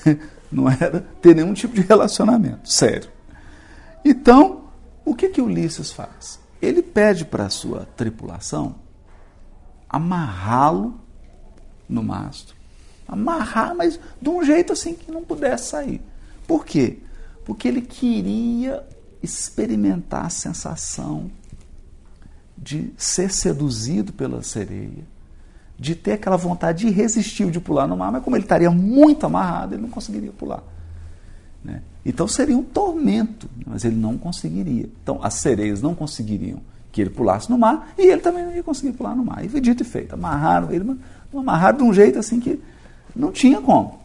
Não 0.50 0.70
era 0.72 1.02
ter 1.22 1.36
nenhum 1.36 1.54
tipo 1.54 1.76
de 1.76 1.82
relacionamento, 1.82 2.72
sério. 2.72 3.10
Então, 4.04 4.64
o 5.04 5.14
que 5.14 5.28
que 5.28 5.42
Ulisses 5.42 5.92
faz? 5.92 6.39
Ele 6.62 6.82
pede 6.82 7.26
para 7.26 7.46
a 7.46 7.50
sua 7.50 7.86
tripulação 7.96 8.76
amarrá-lo 9.90 11.00
no 11.88 12.04
mastro. 12.04 12.56
Amarrar, 13.08 13.76
mas 13.76 14.00
de 14.22 14.30
um 14.30 14.44
jeito 14.44 14.72
assim 14.74 14.94
que 14.94 15.12
não 15.12 15.24
pudesse 15.24 15.70
sair. 15.70 16.02
Por 16.46 16.64
quê? 16.64 17.00
Porque 17.44 17.68
ele 17.68 17.82
queria 17.82 18.86
experimentar 19.24 20.26
a 20.26 20.30
sensação 20.30 21.32
de 22.56 22.94
ser 22.98 23.32
seduzido 23.32 24.14
pela 24.14 24.44
sereia, 24.44 25.08
de 25.78 25.96
ter 25.96 26.14
aquela 26.14 26.38
vontade 26.38 26.88
irresistível 26.88 27.52
de 27.52 27.60
pular 27.60 27.88
no 27.88 27.98
mar, 27.98 28.12
mas 28.12 28.24
como 28.24 28.36
ele 28.36 28.44
estaria 28.44 28.70
muito 28.70 29.26
amarrado, 29.26 29.74
ele 29.74 29.82
não 29.82 29.90
conseguiria 29.90 30.32
pular. 30.32 30.62
Né? 31.64 31.82
Então 32.06 32.28
seria 32.28 32.58
um 32.58 32.64
tormento, 32.64 33.50
mas 33.66 33.84
ele 33.84 33.96
não 33.96 34.18
conseguiria. 34.18 34.90
Então 35.04 35.20
as 35.22 35.36
sereias 35.36 35.82
não 35.82 35.94
conseguiriam 35.94 36.60
que 36.92 37.02
ele 37.02 37.10
pulasse 37.10 37.50
no 37.50 37.58
mar 37.58 37.94
e 37.98 38.08
ele 38.08 38.22
também 38.22 38.44
não 38.44 38.56
ia 38.56 38.64
conseguir 38.64 38.94
pular 38.94 39.16
no 39.16 39.24
mar. 39.24 39.44
E 39.46 39.50
foi 39.50 39.62
dito 39.62 39.84
e 39.84 39.86
feito, 39.86 40.14
amarraram 40.14 40.72
ele, 40.72 40.98
amarraram 41.34 41.78
de 41.78 41.84
um 41.84 41.94
jeito 41.94 42.18
assim 42.18 42.40
que 42.40 42.60
não 43.16 43.32
tinha 43.32 43.62
como. 43.62 44.00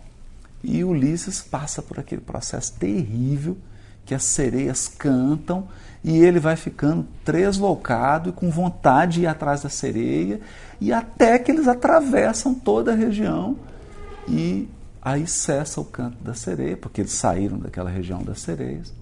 E 0.62 0.82
Ulisses 0.82 1.42
passa 1.42 1.82
por 1.82 1.98
aquele 1.98 2.20
processo 2.20 2.72
terrível 2.78 3.56
que 4.04 4.14
as 4.14 4.24
sereias 4.24 4.88
cantam 4.88 5.66
e 6.02 6.18
ele 6.18 6.38
vai 6.38 6.56
ficando 6.56 7.06
tresloucado 7.24 8.28
e 8.28 8.32
com 8.32 8.50
vontade 8.50 9.14
de 9.14 9.20
ir 9.22 9.26
atrás 9.26 9.62
da 9.62 9.70
sereia 9.70 10.40
e 10.80 10.92
até 10.92 11.38
que 11.38 11.50
eles 11.50 11.66
atravessam 11.66 12.54
toda 12.54 12.92
a 12.92 12.94
região 12.94 13.56
e 14.28 14.68
aí 15.04 15.26
cessa 15.26 15.80
o 15.80 15.84
canto 15.84 16.16
da 16.22 16.34
sereia, 16.34 16.76
porque 16.76 17.02
eles 17.02 17.12
saíram 17.12 17.58
daquela 17.58 17.90
região 17.90 18.22
das 18.22 18.40
sereias. 18.40 18.92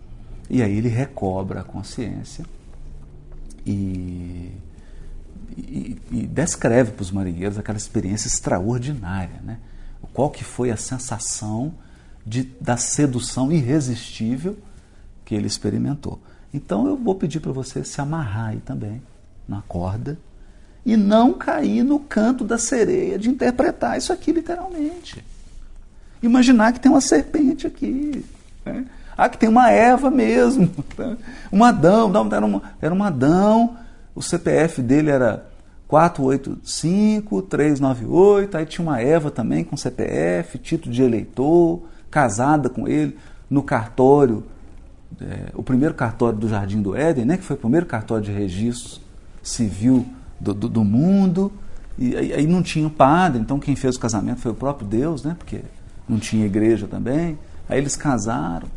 E 0.50 0.62
aí 0.62 0.76
ele 0.76 0.88
recobra 0.88 1.60
a 1.60 1.64
consciência 1.64 2.44
e, 3.64 4.50
e, 5.56 5.98
e 6.10 6.26
descreve 6.26 6.90
para 6.90 7.02
os 7.02 7.10
marinheiros 7.10 7.58
aquela 7.58 7.78
experiência 7.78 8.26
extraordinária, 8.26 9.40
né? 9.42 9.58
Qual 10.12 10.28
que 10.30 10.44
foi 10.44 10.70
a 10.70 10.76
sensação 10.76 11.72
de, 12.24 12.44
da 12.60 12.76
sedução 12.76 13.50
irresistível 13.50 14.56
que 15.24 15.34
ele 15.34 15.46
experimentou. 15.46 16.20
Então 16.52 16.86
eu 16.86 16.96
vou 16.96 17.14
pedir 17.14 17.40
para 17.40 17.52
você 17.52 17.84
se 17.84 18.00
amarrar 18.00 18.50
aí 18.50 18.60
também 18.60 19.02
na 19.48 19.62
corda 19.62 20.18
e 20.84 20.96
não 20.96 21.32
cair 21.32 21.82
no 21.82 21.98
canto 21.98 22.44
da 22.44 22.58
sereia 22.58 23.18
de 23.18 23.28
interpretar 23.28 23.96
isso 23.96 24.12
aqui 24.12 24.32
literalmente. 24.32 25.24
Imaginar 26.22 26.72
que 26.72 26.80
tem 26.80 26.90
uma 26.90 27.00
serpente 27.00 27.66
aqui. 27.66 28.24
Né? 28.64 28.84
Ah, 29.16 29.28
que 29.28 29.38
tem 29.38 29.48
uma 29.48 29.70
Eva 29.70 30.10
mesmo. 30.10 30.70
Né? 30.96 31.16
Um 31.52 31.64
Adão. 31.64 32.08
Não, 32.08 32.26
era, 32.32 32.46
uma, 32.46 32.62
era 32.80 32.94
um 32.94 33.02
Adão. 33.02 33.76
O 34.14 34.22
CPF 34.22 34.82
dele 34.82 35.10
era 35.10 35.46
485 35.88 37.42
398. 37.42 38.56
Aí 38.56 38.66
tinha 38.66 38.86
uma 38.86 39.00
Eva 39.00 39.30
também 39.30 39.64
com 39.64 39.76
CPF, 39.76 40.58
título 40.58 40.94
de 40.94 41.02
eleitor, 41.02 41.82
casada 42.10 42.68
com 42.68 42.86
ele 42.86 43.16
no 43.50 43.62
cartório 43.62 44.44
é, 45.20 45.50
o 45.54 45.62
primeiro 45.62 45.94
cartório 45.94 46.38
do 46.38 46.48
Jardim 46.48 46.80
do 46.80 46.96
Éden, 46.96 47.24
né, 47.24 47.36
que 47.36 47.44
foi 47.44 47.56
o 47.56 47.58
primeiro 47.58 47.86
cartório 47.86 48.24
de 48.24 48.32
registro 48.32 49.00
civil 49.42 50.06
do, 50.40 50.54
do, 50.54 50.68
do 50.68 50.84
mundo, 50.84 51.52
e 51.98 52.16
aí, 52.16 52.32
aí, 52.32 52.46
não 52.46 52.62
tinha 52.62 52.88
padre, 52.88 53.40
então 53.40 53.58
quem 53.58 53.76
fez 53.76 53.96
o 53.96 54.00
casamento 54.00 54.40
foi 54.40 54.52
o 54.52 54.54
próprio 54.54 54.86
Deus, 54.86 55.22
né, 55.22 55.36
porque 55.38 55.60
não 56.08 56.18
tinha 56.18 56.46
igreja 56.46 56.86
também. 56.86 57.38
Aí 57.68 57.78
eles 57.78 57.96
casaram. 57.96 58.68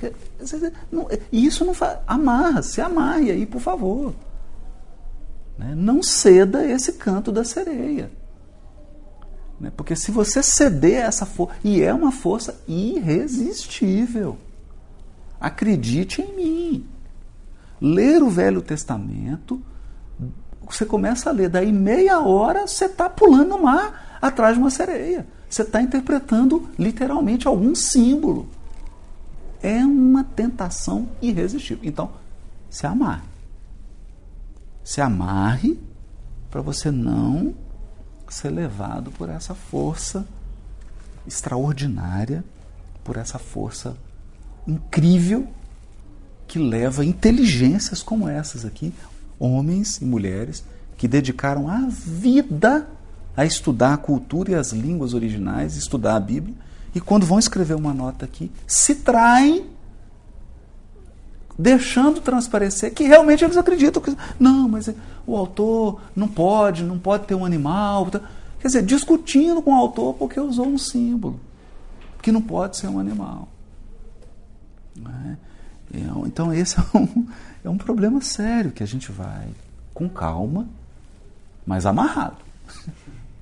Não, 0.91 1.07
isso 1.31 1.65
não 1.65 1.73
faz. 1.73 1.99
Amarra, 2.07 2.61
se 2.61 2.79
amarre 2.81 3.31
aí, 3.31 3.45
por 3.45 3.59
favor. 3.59 4.13
Né? 5.57 5.73
Não 5.75 6.03
ceda 6.03 6.65
esse 6.65 6.93
canto 6.93 7.31
da 7.31 7.43
sereia. 7.43 8.11
Né? 9.59 9.71
Porque 9.75 9.95
se 9.95 10.11
você 10.11 10.43
ceder 10.43 11.03
essa 11.03 11.25
força, 11.25 11.55
e 11.63 11.81
é 11.81 11.93
uma 11.93 12.11
força 12.11 12.59
irresistível. 12.67 14.37
Acredite 15.39 16.21
em 16.21 16.35
mim. 16.35 16.89
Ler 17.81 18.23
o 18.23 18.29
Velho 18.29 18.61
Testamento, 18.61 19.61
você 20.65 20.85
começa 20.85 21.29
a 21.29 21.33
ler, 21.33 21.49
daí 21.49 21.71
meia 21.71 22.19
hora 22.21 22.67
você 22.67 22.85
está 22.85 23.09
pulando 23.09 23.49
no 23.49 23.63
mar 23.63 24.17
atrás 24.21 24.55
de 24.55 24.61
uma 24.61 24.69
sereia. 24.69 25.27
Você 25.49 25.61
está 25.61 25.81
interpretando 25.81 26.69
literalmente 26.77 27.47
algum 27.47 27.73
símbolo. 27.75 28.47
É 29.61 29.85
uma 29.85 30.23
tentação 30.23 31.07
irresistível. 31.21 31.83
Então, 31.87 32.11
se 32.69 32.85
amarre. 32.85 33.23
Se 34.83 35.01
amarre 35.01 35.79
para 36.51 36.61
você 36.61 36.91
não 36.91 37.53
ser 38.29 38.49
levado 38.49 39.11
por 39.11 39.29
essa 39.29 39.55
força 39.55 40.27
extraordinária, 41.25 42.43
por 43.03 43.17
essa 43.17 43.39
força 43.39 43.95
incrível 44.67 45.47
que 46.47 46.59
leva 46.59 47.03
inteligências 47.03 48.03
como 48.03 48.27
essas 48.27 48.65
aqui, 48.65 48.93
homens 49.39 50.01
e 50.01 50.05
mulheres 50.05 50.63
que 50.97 51.07
dedicaram 51.07 51.67
a 51.69 51.87
vida 51.89 52.87
a 53.35 53.45
estudar 53.45 53.93
a 53.93 53.97
cultura 53.97 54.51
e 54.51 54.55
as 54.55 54.71
línguas 54.71 55.13
originais, 55.13 55.75
estudar 55.75 56.15
a 56.15 56.19
Bíblia, 56.19 56.55
e 56.93 57.01
quando 57.01 57.25
vão 57.25 57.37
escrever 57.37 57.75
uma 57.75 57.93
nota 57.93 58.25
aqui, 58.25 58.51
se 58.65 58.95
traem 58.95 59.65
deixando 61.57 62.19
transparecer 62.19 62.93
que 62.93 63.03
realmente 63.03 63.43
eles 63.43 63.57
acreditam 63.57 64.01
que 64.01 64.15
não, 64.39 64.67
mas 64.67 64.89
o 65.25 65.35
autor 65.35 66.01
não 66.15 66.27
pode, 66.27 66.83
não 66.83 66.99
pode 66.99 67.25
ter 67.25 67.35
um 67.35 67.45
animal, 67.45 68.09
quer 68.59 68.67
dizer, 68.67 68.83
discutindo 68.83 69.61
com 69.61 69.71
o 69.71 69.75
autor 69.75 70.13
porque 70.15 70.39
usou 70.39 70.67
um 70.67 70.77
símbolo 70.77 71.39
que 72.21 72.31
não 72.31 72.41
pode 72.41 72.77
ser 72.77 72.87
um 72.87 72.99
animal. 72.99 73.47
Né? 74.95 75.37
Então, 76.25 76.53
esse 76.53 76.77
é 76.79 76.97
um, 76.97 77.27
é 77.65 77.69
um 77.69 77.77
problema 77.77 78.21
sério 78.21 78.71
que 78.71 78.83
a 78.83 78.87
gente 78.87 79.11
vai 79.11 79.47
com 79.93 80.09
calma, 80.09 80.67
mas 81.65 81.85
amarrado, 81.85 82.37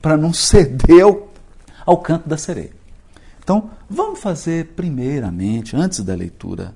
para 0.04 0.18
não 0.18 0.34
ceder 0.34 1.02
ao, 1.86 1.98
canto 1.98 2.28
da 2.28 2.38
sereia. 2.38 2.74
Então, 3.42 3.72
vamos 3.90 4.20
fazer 4.20 4.74
primeiramente, 4.76 5.78
antes 5.78 6.02
da 6.02 6.14
leitura. 6.14 6.76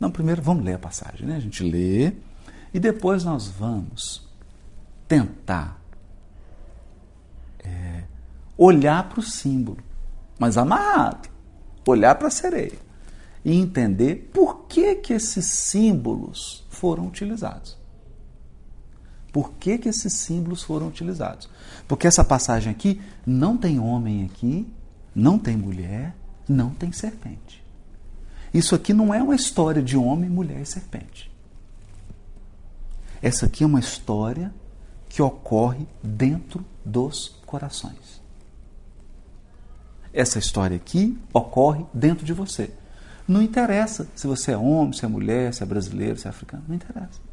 Não, 0.00 0.10
primeiro 0.10 0.42
vamos 0.42 0.64
ler 0.64 0.74
a 0.74 0.78
passagem, 0.78 1.28
né? 1.28 1.36
A 1.36 1.40
gente 1.40 1.62
lê 1.62 2.12
e 2.74 2.80
depois 2.80 3.22
nós 3.22 3.46
vamos 3.46 4.28
tentar 5.06 5.80
é, 7.60 8.02
olhar 8.58 9.08
para 9.10 9.20
o 9.20 9.22
símbolo, 9.22 9.78
mas 10.36 10.58
amarrado, 10.58 11.28
olhar 11.86 12.16
para 12.16 12.26
a 12.26 12.32
sereia 12.32 12.78
e 13.44 13.54
entender 13.54 14.28
por 14.34 14.66
que, 14.66 14.96
que 14.96 15.12
esses 15.12 15.46
símbolos 15.46 16.66
foram 16.68 17.06
utilizados. 17.06 17.78
Por 19.36 19.52
que, 19.60 19.76
que 19.76 19.90
esses 19.90 20.14
símbolos 20.14 20.62
foram 20.62 20.88
utilizados? 20.88 21.46
Porque 21.86 22.06
essa 22.06 22.24
passagem 22.24 22.72
aqui 22.72 23.02
não 23.26 23.54
tem 23.54 23.78
homem 23.78 24.24
aqui, 24.24 24.66
não 25.14 25.38
tem 25.38 25.54
mulher, 25.54 26.16
não 26.48 26.70
tem 26.70 26.90
serpente. 26.90 27.62
Isso 28.54 28.74
aqui 28.74 28.94
não 28.94 29.12
é 29.12 29.22
uma 29.22 29.34
história 29.34 29.82
de 29.82 29.94
homem, 29.94 30.30
mulher 30.30 30.62
e 30.62 30.64
serpente. 30.64 31.30
Essa 33.20 33.44
aqui 33.44 33.62
é 33.62 33.66
uma 33.66 33.78
história 33.78 34.54
que 35.06 35.20
ocorre 35.20 35.86
dentro 36.02 36.64
dos 36.82 37.38
corações. 37.44 38.22
Essa 40.14 40.38
história 40.38 40.78
aqui 40.78 41.20
ocorre 41.30 41.84
dentro 41.92 42.24
de 42.24 42.32
você. 42.32 42.70
Não 43.28 43.42
interessa 43.42 44.08
se 44.16 44.26
você 44.26 44.52
é 44.52 44.56
homem, 44.56 44.94
se 44.94 45.04
é 45.04 45.08
mulher, 45.08 45.52
se 45.52 45.62
é 45.62 45.66
brasileiro, 45.66 46.18
se 46.18 46.26
é 46.26 46.30
africano. 46.30 46.64
Não 46.66 46.74
interessa. 46.74 47.25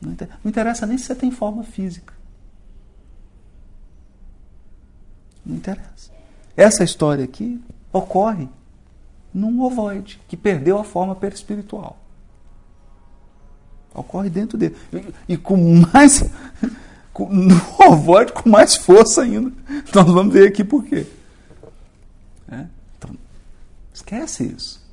Não 0.00 0.12
interessa, 0.44 0.86
nem 0.86 0.98
se 0.98 1.04
você 1.04 1.14
tem 1.14 1.30
forma 1.30 1.62
física. 1.62 2.12
Não 5.44 5.56
interessa. 5.56 6.10
Essa 6.56 6.84
história 6.84 7.24
aqui 7.24 7.60
ocorre 7.92 8.48
num 9.32 9.62
ovoide 9.62 10.20
que 10.28 10.36
perdeu 10.36 10.78
a 10.78 10.84
forma 10.84 11.14
perispiritual. 11.14 11.98
Ocorre 13.94 14.28
dentro 14.28 14.58
dele. 14.58 14.76
E 15.28 15.36
com 15.36 15.56
mais. 15.92 16.22
no 17.18 17.56
ovoide 17.90 18.32
com 18.32 18.48
mais 18.48 18.76
força 18.76 19.22
ainda. 19.22 19.52
Nós 19.94 20.06
vamos 20.06 20.32
ver 20.32 20.48
aqui 20.48 20.62
por 20.62 20.84
quê. 20.84 21.06
É? 22.48 22.66
Então, 22.98 23.16
esquece 23.92 24.44
isso. 24.44 24.84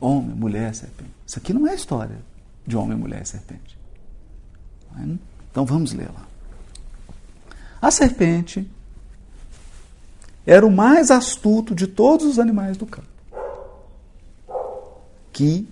Homem, 0.00 0.34
mulher, 0.34 0.74
serpente. 0.74 1.10
Isso 1.26 1.38
aqui 1.38 1.52
não 1.52 1.66
é 1.66 1.74
história 1.74 2.18
de 2.66 2.76
homem, 2.76 2.96
mulher 2.96 3.22
e 3.22 3.26
serpente. 3.26 3.75
É? 4.98 5.16
Então 5.50 5.64
vamos 5.64 5.92
lá. 5.92 6.26
A 7.80 7.90
serpente 7.90 8.68
era 10.46 10.66
o 10.66 10.70
mais 10.70 11.10
astuto 11.10 11.74
de 11.74 11.86
todos 11.86 12.26
os 12.26 12.38
animais 12.38 12.76
do 12.76 12.86
campo 12.86 13.16
que 15.36 15.68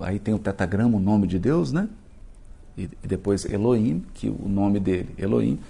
aí 0.00 0.18
tem 0.18 0.32
o 0.32 0.38
tetagrama, 0.38 0.96
o 0.96 1.00
nome 1.00 1.26
de 1.26 1.38
Deus, 1.38 1.70
né? 1.70 1.86
E 2.78 2.88
depois 3.02 3.44
Elohim, 3.44 4.02
que 4.14 4.30
o 4.30 4.48
nome 4.48 4.80
dele, 4.80 5.14
Elohim, 5.18 5.60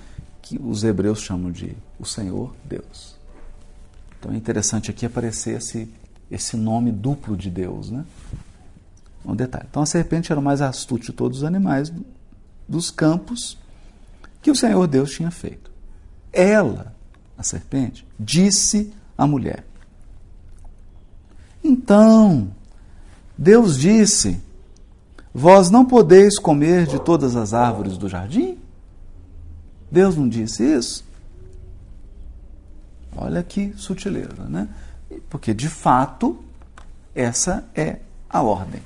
que 0.40 0.61
os 0.62 0.85
hebreus 0.85 1.20
chamam 1.20 1.50
de 1.50 1.76
o 1.98 2.05
Senhor 2.05 2.55
Deus. 2.64 3.16
Então 4.16 4.33
é 4.33 4.37
interessante 4.37 4.92
aqui 4.92 5.05
aparecer 5.05 5.57
esse, 5.57 5.92
esse 6.31 6.57
nome 6.57 6.92
duplo 6.92 7.37
de 7.37 7.50
Deus, 7.50 7.90
né? 7.90 8.05
Um 9.24 9.37
detalhe. 9.37 9.66
Então 9.70 9.82
a 9.82 9.87
serpente 9.87 10.32
era 10.32 10.40
o 10.40 10.44
mais 10.44 10.61
astuto 10.61 11.06
de 11.06 11.12
todos 11.12 11.38
os 11.38 11.44
animais 11.44 11.92
dos 12.68 12.90
campos 12.90 13.58
que 14.40 14.50
o 14.50 14.56
Senhor 14.56 14.87
Deus 14.87 15.12
tinha 15.12 15.30
feito. 15.30 15.70
Ela, 16.32 16.94
a 17.38 17.42
serpente, 17.42 18.06
disse 18.18 18.92
à 19.16 19.26
mulher: 19.26 19.64
então, 21.62 22.50
Deus 23.38 23.78
disse: 23.78 24.40
Vós 25.32 25.70
não 25.70 25.85
podeis 25.85 26.38
comer 26.38 26.87
de 26.87 26.98
todas 27.00 27.37
as 27.37 27.54
árvores 27.54 27.96
do 27.96 28.08
jardim? 28.08 28.58
Deus 29.90 30.16
não 30.16 30.28
disse 30.28 30.64
isso? 30.64 31.04
Olha 33.14 33.42
que 33.42 33.72
sutileza, 33.76 34.44
né? 34.48 34.68
Porque 35.28 35.52
de 35.54 35.68
fato, 35.68 36.42
essa 37.14 37.64
é 37.74 37.98
a 38.28 38.42
ordem. 38.42 38.82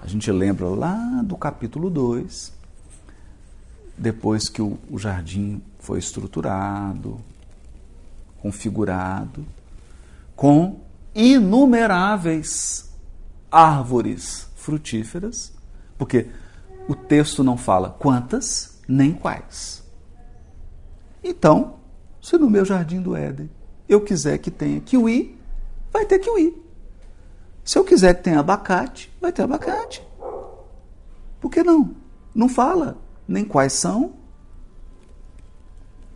A 0.00 0.06
gente 0.06 0.30
lembra 0.30 0.66
lá 0.68 1.22
do 1.24 1.36
capítulo 1.36 1.90
2, 1.90 2.52
depois 3.96 4.48
que 4.48 4.62
o, 4.62 4.78
jardim 4.96 5.60
foi 5.78 5.98
estruturado, 5.98 7.20
configurado, 8.40 9.44
com 10.36 10.80
inumeráveis 11.14 12.90
árvores 13.50 14.48
frutíferas, 14.56 15.52
porque 15.96 16.28
o 16.88 16.94
texto 16.94 17.42
não 17.42 17.56
fala 17.56 17.90
quantas 17.90 18.78
nem 18.86 19.12
quais. 19.12 19.82
Então, 21.22 21.74
se 22.22 22.38
no 22.38 22.48
meu 22.48 22.64
jardim 22.64 23.02
do 23.02 23.16
Éden 23.16 23.50
eu 23.88 24.00
quiser 24.00 24.38
que 24.38 24.50
tenha 24.50 24.80
kiwi, 24.80 25.36
vai 25.92 26.06
ter 26.06 26.20
kiwi. 26.20 26.67
Se 27.68 27.78
eu 27.78 27.84
quiser 27.84 28.14
que 28.14 28.22
tenha 28.22 28.40
abacate, 28.40 29.14
vai 29.20 29.30
ter 29.30 29.42
abacate. 29.42 30.02
Por 31.38 31.50
que 31.50 31.62
não? 31.62 31.94
Não 32.34 32.48
fala 32.48 32.96
nem 33.28 33.44
quais 33.44 33.74
são 33.74 34.14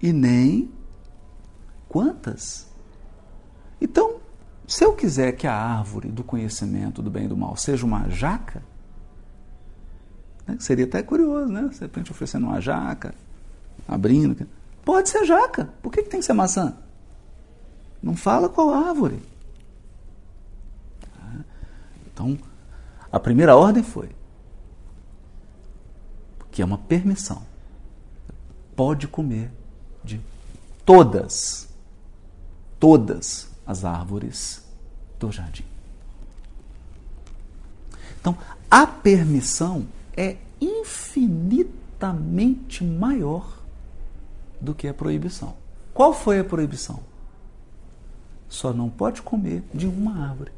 e 0.00 0.14
nem 0.14 0.72
quantas. 1.90 2.66
Então, 3.78 4.16
se 4.66 4.82
eu 4.82 4.94
quiser 4.94 5.32
que 5.32 5.46
a 5.46 5.54
árvore 5.54 6.08
do 6.08 6.24
conhecimento 6.24 7.02
do 7.02 7.10
bem 7.10 7.26
e 7.26 7.28
do 7.28 7.36
mal 7.36 7.54
seja 7.54 7.84
uma 7.84 8.08
jaca, 8.08 8.62
né, 10.46 10.56
seria 10.58 10.86
até 10.86 11.02
curioso, 11.02 11.52
né? 11.52 11.68
De 11.70 11.80
repente 11.80 12.10
oferecendo 12.10 12.46
uma 12.46 12.62
jaca, 12.62 13.14
abrindo. 13.86 14.48
Pode 14.82 15.10
ser 15.10 15.26
jaca. 15.26 15.68
Por 15.82 15.92
que, 15.92 16.02
que 16.02 16.08
tem 16.08 16.20
que 16.20 16.24
ser 16.24 16.32
maçã? 16.32 16.74
Não 18.02 18.16
fala 18.16 18.48
qual 18.48 18.70
árvore. 18.70 19.31
Então, 22.12 22.38
a 23.11 23.18
primeira 23.18 23.57
ordem 23.57 23.83
foi 23.83 24.11
que 26.53 26.62
é 26.62 26.64
uma 26.64 26.79
permissão. 26.79 27.42
Pode 28.77 29.09
comer 29.09 29.51
de 30.05 30.20
todas, 30.85 31.68
todas 32.79 33.48
as 33.66 33.85
árvores 33.85 34.64
do 35.18 35.33
jardim. 35.33 35.64
Então, 38.20 38.38
a 38.70 38.87
permissão 38.87 39.88
é 40.16 40.37
infinitamente 40.61 42.85
maior 42.85 43.59
do 44.61 44.72
que 44.75 44.87
a 44.87 44.94
proibição. 44.94 45.57
Qual 45.94 46.14
foi 46.14 46.38
a 46.38 46.44
proibição? 46.44 47.01
Só 48.48 48.72
não 48.72 48.88
pode 48.90 49.22
comer 49.22 49.64
de 49.75 49.87
uma 49.87 50.29
árvore. 50.29 50.53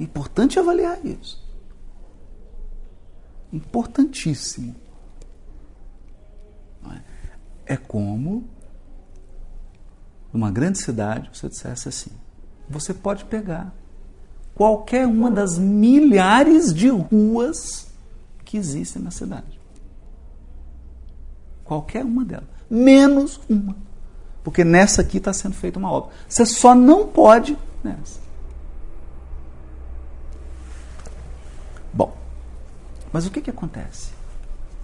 Importante 0.00 0.58
avaliar 0.58 1.04
isso. 1.04 1.46
Importantíssimo. 3.52 4.74
É 7.66 7.76
como 7.76 8.48
numa 10.32 10.50
grande 10.50 10.78
cidade 10.78 11.30
você 11.32 11.48
dissesse 11.48 11.88
assim: 11.88 12.10
você 12.68 12.94
pode 12.94 13.26
pegar 13.26 13.72
qualquer 14.54 15.06
uma 15.06 15.30
das 15.30 15.58
milhares 15.58 16.72
de 16.72 16.88
ruas 16.88 17.88
que 18.44 18.56
existem 18.56 19.02
na 19.02 19.10
cidade. 19.10 19.60
Qualquer 21.64 22.04
uma 22.04 22.24
delas. 22.24 22.48
Menos 22.68 23.40
uma. 23.48 23.76
Porque 24.42 24.64
nessa 24.64 25.02
aqui 25.02 25.18
está 25.18 25.32
sendo 25.32 25.54
feita 25.54 25.78
uma 25.78 25.92
obra. 25.92 26.10
Você 26.28 26.46
só 26.46 26.74
não 26.74 27.06
pode 27.06 27.56
nessa. 27.84 28.18
Bom, 31.92 32.16
mas 33.12 33.26
o 33.26 33.30
que, 33.30 33.40
que 33.40 33.50
acontece 33.50 34.12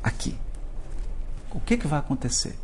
aqui? 0.02 0.36
O 1.52 1.60
que, 1.60 1.76
que 1.76 1.86
vai 1.86 1.98
acontecer? 1.98 2.56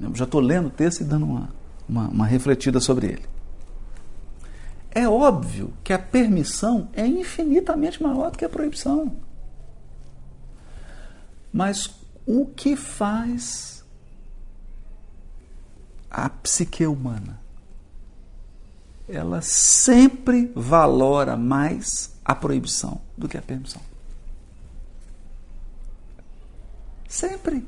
Eu 0.00 0.14
já 0.14 0.24
estou 0.24 0.40
lendo 0.40 0.66
o 0.66 0.70
texto 0.70 1.02
e 1.02 1.04
dando 1.04 1.24
uma, 1.24 1.48
uma, 1.88 2.08
uma 2.08 2.26
refletida 2.26 2.80
sobre 2.80 3.06
ele. 3.06 3.32
É 4.90 5.08
óbvio 5.08 5.72
que 5.82 5.92
a 5.92 5.98
permissão 5.98 6.88
é 6.92 7.06
infinitamente 7.06 8.02
maior 8.02 8.30
do 8.30 8.38
que 8.38 8.44
a 8.44 8.48
proibição. 8.48 9.16
Mas 11.52 11.90
o 12.26 12.46
que 12.46 12.76
faz 12.76 13.84
a 16.10 16.28
psique 16.28 16.86
humana? 16.86 17.40
Ela 19.08 19.40
sempre 19.42 20.50
valora 20.54 21.36
mais 21.36 22.14
a 22.24 22.34
proibição 22.34 23.00
do 23.16 23.28
que 23.28 23.36
a 23.36 23.42
permissão. 23.42 23.80
Sempre. 27.12 27.62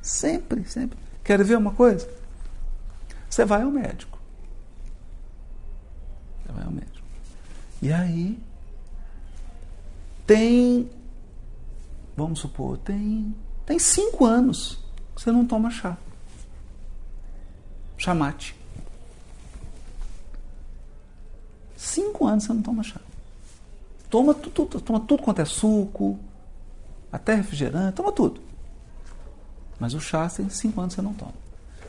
Sempre, 0.00 0.64
sempre. 0.66 0.96
Quer 1.24 1.42
ver 1.42 1.58
uma 1.58 1.72
coisa? 1.72 2.08
Você 3.28 3.44
vai 3.44 3.62
ao 3.62 3.72
médico. 3.72 4.16
Você 6.46 6.52
vai 6.52 6.64
ao 6.64 6.70
médico. 6.70 7.04
E 7.82 7.92
aí 7.92 8.40
tem, 10.24 10.88
vamos 12.16 12.38
supor, 12.38 12.78
tem, 12.78 13.34
tem 13.66 13.80
cinco 13.80 14.24
anos 14.24 14.78
que 15.16 15.22
você 15.22 15.32
não 15.32 15.44
toma 15.44 15.68
chá. 15.68 15.98
chamate. 17.98 18.54
Cinco 21.76 22.28
anos 22.28 22.44
você 22.44 22.52
não 22.52 22.62
toma 22.62 22.84
chá. 22.84 23.00
Toma 24.08 24.32
tudo, 24.32 24.80
toma 24.80 25.00
tudo 25.00 25.20
quanto 25.20 25.40
é 25.40 25.44
suco, 25.44 26.16
até 27.10 27.34
refrigerante, 27.34 27.96
toma 27.96 28.12
tudo. 28.12 28.51
Mas 29.82 29.94
o 29.94 30.00
chá, 30.00 30.28
tem 30.28 30.48
cinco 30.48 30.80
anos 30.80 30.94
você 30.94 31.02
não 31.02 31.12
toma. 31.12 31.34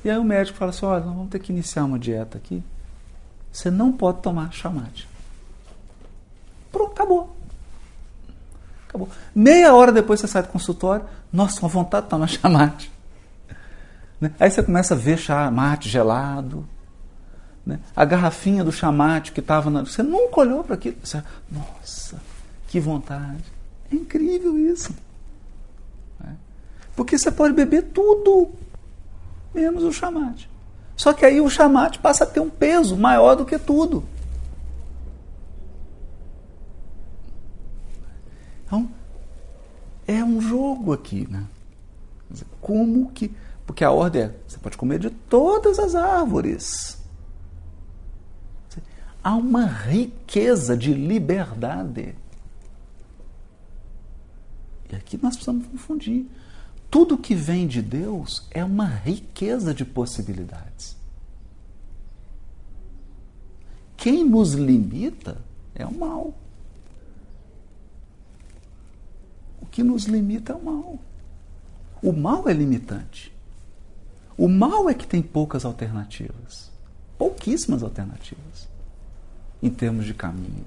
E 0.03 0.09
aí 0.09 0.17
o 0.17 0.23
médico 0.23 0.57
fala 0.57 0.71
assim, 0.71 0.83
olha, 0.83 1.05
nós 1.05 1.13
vamos 1.13 1.29
ter 1.29 1.37
que 1.37 1.51
iniciar 1.51 1.85
uma 1.85 1.99
dieta 1.99 2.39
aqui. 2.39 2.63
Você 3.51 3.69
não 3.69 3.91
pode 3.91 4.19
tomar 4.23 4.51
chamate. 4.51 5.07
Pronto, 6.71 6.91
acabou. 6.91 7.37
Acabou. 8.89 9.07
Meia 9.35 9.75
hora 9.75 9.91
depois 9.91 10.19
você 10.19 10.27
sai 10.27 10.41
do 10.41 10.47
consultório, 10.47 11.05
nossa, 11.31 11.61
com 11.61 11.67
vontade 11.67 12.05
de 12.05 12.09
tomar 12.09 12.25
chamate. 12.25 12.91
Né? 14.19 14.33
Aí 14.39 14.49
você 14.49 14.63
começa 14.63 14.95
a 14.95 14.97
ver 14.97 15.19
chamate 15.19 15.87
gelado. 15.87 16.67
Né? 17.63 17.79
A 17.95 18.03
garrafinha 18.05 18.63
do 18.63 18.71
chamate 18.71 19.31
que 19.31 19.39
estava 19.39 19.69
na. 19.69 19.81
Você 19.81 20.01
nunca 20.01 20.41
olhou 20.41 20.63
para 20.63 20.73
aquilo. 20.73 20.97
Você... 21.03 21.23
Nossa, 21.51 22.19
que 22.67 22.79
vontade. 22.79 23.43
É 23.91 23.95
incrível 23.95 24.57
isso. 24.57 24.95
Porque 26.95 27.17
você 27.17 27.31
pode 27.31 27.53
beber 27.53 27.91
tudo, 27.91 28.51
menos 29.53 29.83
o 29.83 29.91
chamate. 29.91 30.49
Só 30.95 31.11
que 31.11 31.25
aí 31.25 31.41
o 31.41 31.49
chamate 31.49 31.99
passa 31.99 32.23
a 32.23 32.27
ter 32.27 32.39
um 32.39 32.49
peso 32.49 32.95
maior 32.95 33.35
do 33.35 33.45
que 33.45 33.57
tudo. 33.57 34.03
Então, 38.65 38.89
é 40.07 40.23
um 40.23 40.39
jogo 40.39 40.93
aqui, 40.93 41.27
né? 41.29 41.45
Como 42.61 43.11
que. 43.11 43.31
Porque 43.65 43.83
a 43.83 43.91
ordem 43.91 44.23
é: 44.23 44.35
você 44.47 44.57
pode 44.57 44.77
comer 44.77 44.99
de 44.99 45.09
todas 45.09 45.79
as 45.79 45.95
árvores. 45.95 47.01
Há 49.23 49.35
uma 49.35 49.65
riqueza 49.65 50.75
de 50.75 50.93
liberdade. 50.93 52.13
E 54.91 54.95
aqui 54.95 55.17
nós 55.21 55.35
precisamos 55.35 55.65
confundir. 55.67 56.27
Tudo 56.93 57.17
que 57.17 57.33
vem 57.33 57.65
de 57.65 57.81
Deus 57.81 58.45
é 58.51 58.63
uma 58.63 58.85
riqueza 58.85 59.73
de 59.73 59.83
possibilidades. 59.83 60.95
Quem 63.97 64.23
nos 64.23 64.53
limita 64.53 65.39
é 65.73 65.87
o 65.87 65.91
mal. 65.91 66.35
O 69.59 69.65
que 69.65 69.81
nos 69.81 70.03
limita 70.03 70.53
é 70.53 70.55
o 70.55 70.63
mal. 70.63 70.99
O 71.99 72.13
mal 72.13 72.47
é 72.47 72.53
limitante. 72.53 73.35
O 74.37 74.47
mal 74.47 74.87
é 74.87 74.93
que 74.93 75.07
tem 75.07 75.23
poucas 75.23 75.65
alternativas. 75.65 76.69
Pouquíssimas 77.17 77.81
alternativas 77.81 78.69
em 79.63 79.71
termos 79.71 80.05
de 80.05 80.13
caminho. 80.13 80.65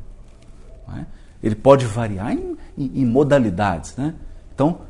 É? 0.88 1.06
Ele 1.40 1.54
pode 1.54 1.86
variar 1.86 2.32
em, 2.32 2.56
em, 2.76 3.02
em 3.02 3.06
modalidades. 3.06 3.94
Né? 3.94 4.12
Então, 4.52 4.80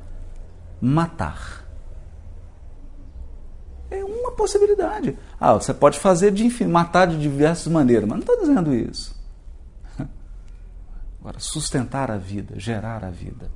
matar. 0.80 1.64
É 3.90 4.04
uma 4.04 4.32
possibilidade. 4.32 5.16
Ah, 5.38 5.54
você 5.54 5.72
pode 5.72 5.98
fazer 5.98 6.32
de 6.32 6.44
enfim, 6.44 6.66
matar 6.66 7.06
de 7.06 7.20
diversas 7.20 7.72
maneiras, 7.72 8.08
mas 8.08 8.18
não 8.18 8.20
estou 8.20 8.40
dizendo 8.40 8.74
isso. 8.74 9.14
Agora, 11.20 11.38
sustentar 11.38 12.10
a 12.10 12.16
vida, 12.16 12.58
gerar 12.58 13.04
a 13.04 13.10
vida. 13.10 13.50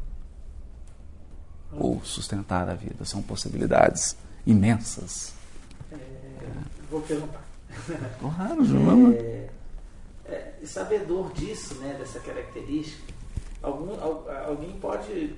Ou 1.73 2.01
sustentar 2.05 2.69
a 2.69 2.75
vida, 2.75 3.05
são 3.05 3.23
possibilidades 3.23 4.17
imensas. 4.47 5.33
É, 5.93 5.97
vou 6.91 7.01
perguntar. 7.03 7.45
Claro, 8.19 8.65
João. 8.65 9.13
É, 9.13 9.49
é, 10.27 10.55
sabedor 10.65 11.33
disso, 11.33 11.77
né, 11.77 11.95
dessa 11.99 12.19
característica, 12.19 13.13
algum, 13.63 13.95
alguém 14.47 14.73
pode 14.81 15.37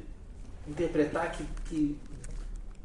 interpretar 0.68 1.32
que, 1.32 1.44
que 1.66 1.98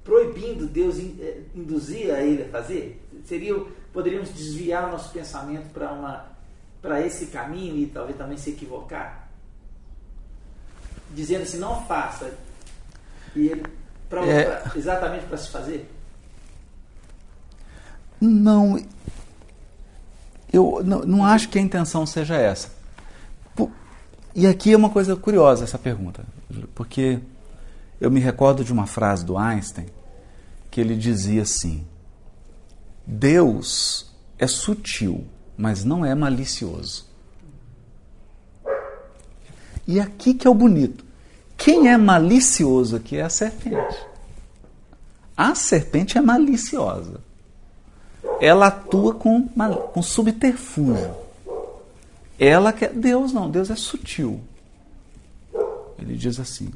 proibindo 0.04 0.68
Deus 0.68 0.98
eh, 1.00 1.42
induzir 1.56 2.14
a 2.14 2.22
ele 2.22 2.44
a 2.44 2.50
fazer? 2.50 3.02
Seria, 3.26 3.56
poderíamos 3.92 4.30
desviar 4.30 4.88
o 4.88 4.92
nosso 4.92 5.12
pensamento 5.12 5.70
para 5.72 5.92
uma 5.92 6.38
para 6.82 7.02
esse 7.02 7.28
caminho 7.28 7.76
e 7.78 7.88
talvez 7.88 8.18
também 8.18 8.38
se 8.38 8.52
equivocar? 8.52 9.28
Dizendo 11.12 11.44
assim, 11.44 11.58
não 11.58 11.86
faça. 11.86 12.34
E 13.36 13.48
ele, 13.48 13.64
pra, 14.10 14.26
é... 14.26 14.64
exatamente 14.76 15.26
para 15.26 15.38
se 15.38 15.50
fazer? 15.50 15.90
Não. 18.22 18.80
Eu 20.52 20.82
não, 20.84 21.00
não 21.02 21.26
acho 21.26 21.50
que 21.50 21.58
a 21.58 21.62
intenção 21.62 22.06
seja 22.06 22.36
essa. 22.36 22.78
E 24.38 24.46
aqui 24.46 24.72
é 24.72 24.78
uma 24.78 24.92
coisa 24.92 25.16
curiosa 25.16 25.64
essa 25.64 25.80
pergunta, 25.80 26.24
porque 26.76 27.20
eu 28.00 28.12
me 28.12 28.20
recordo 28.20 28.64
de 28.64 28.72
uma 28.72 28.86
frase 28.86 29.26
do 29.26 29.38
Einstein 29.38 29.88
que 30.70 30.80
ele 30.80 30.96
dizia 30.96 31.42
assim: 31.42 31.86
Deus 33.06 34.12
é 34.38 34.46
sutil, 34.48 35.26
mas 35.58 35.84
não 35.84 36.06
é 36.06 36.14
malicioso. 36.14 37.08
E 39.88 40.00
aqui 40.00 40.34
que 40.34 40.46
é 40.46 40.50
o 40.50 40.54
bonito. 40.54 41.06
Quem 41.56 41.88
é 41.88 41.98
malicioso 41.98 42.98
aqui 42.98 43.18
é 43.18 43.24
a 43.24 43.30
serpente. 43.30 43.98
A 45.36 45.56
serpente 45.56 46.18
é 46.18 46.22
maliciosa. 46.22 47.22
Ela 48.40 48.68
atua 48.68 49.16
com, 49.16 49.48
com 49.48 50.02
subterfúgio. 50.02 51.16
Ela 52.38 52.72
quer. 52.72 52.94
Deus 52.94 53.34
não, 53.34 53.50
Deus 53.50 53.72
é 53.72 53.76
sutil. 53.76 54.42
Ele 55.98 56.16
diz 56.16 56.40
assim: 56.40 56.72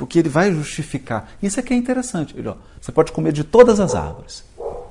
porque 0.00 0.18
ele 0.18 0.30
vai 0.30 0.50
justificar. 0.50 1.30
Isso 1.42 1.60
é 1.60 1.62
que 1.62 1.74
é 1.74 1.76
interessante. 1.76 2.34
Ele, 2.34 2.48
ó, 2.48 2.56
você 2.80 2.90
pode 2.90 3.12
comer 3.12 3.34
de 3.34 3.44
todas 3.44 3.78
as 3.78 3.94
árvores, 3.94 4.42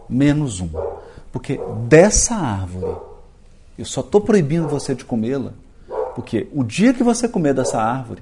menos 0.08 0.60
uma. 0.60 1.00
Porque 1.32 1.60
dessa 1.88 2.36
árvore, 2.36 2.96
eu 3.76 3.86
só 3.86 4.02
estou 4.02 4.22
proibindo 4.22 4.68
você 4.68 4.94
de 4.94 5.04
comê-la, 5.04 5.54
porque 6.14 6.48
o 6.54 6.64
dia 6.64 6.94
que 6.94 7.02
você 7.02 7.28
comer 7.28 7.56
dessa 7.56 7.82
árvore, 7.82 8.22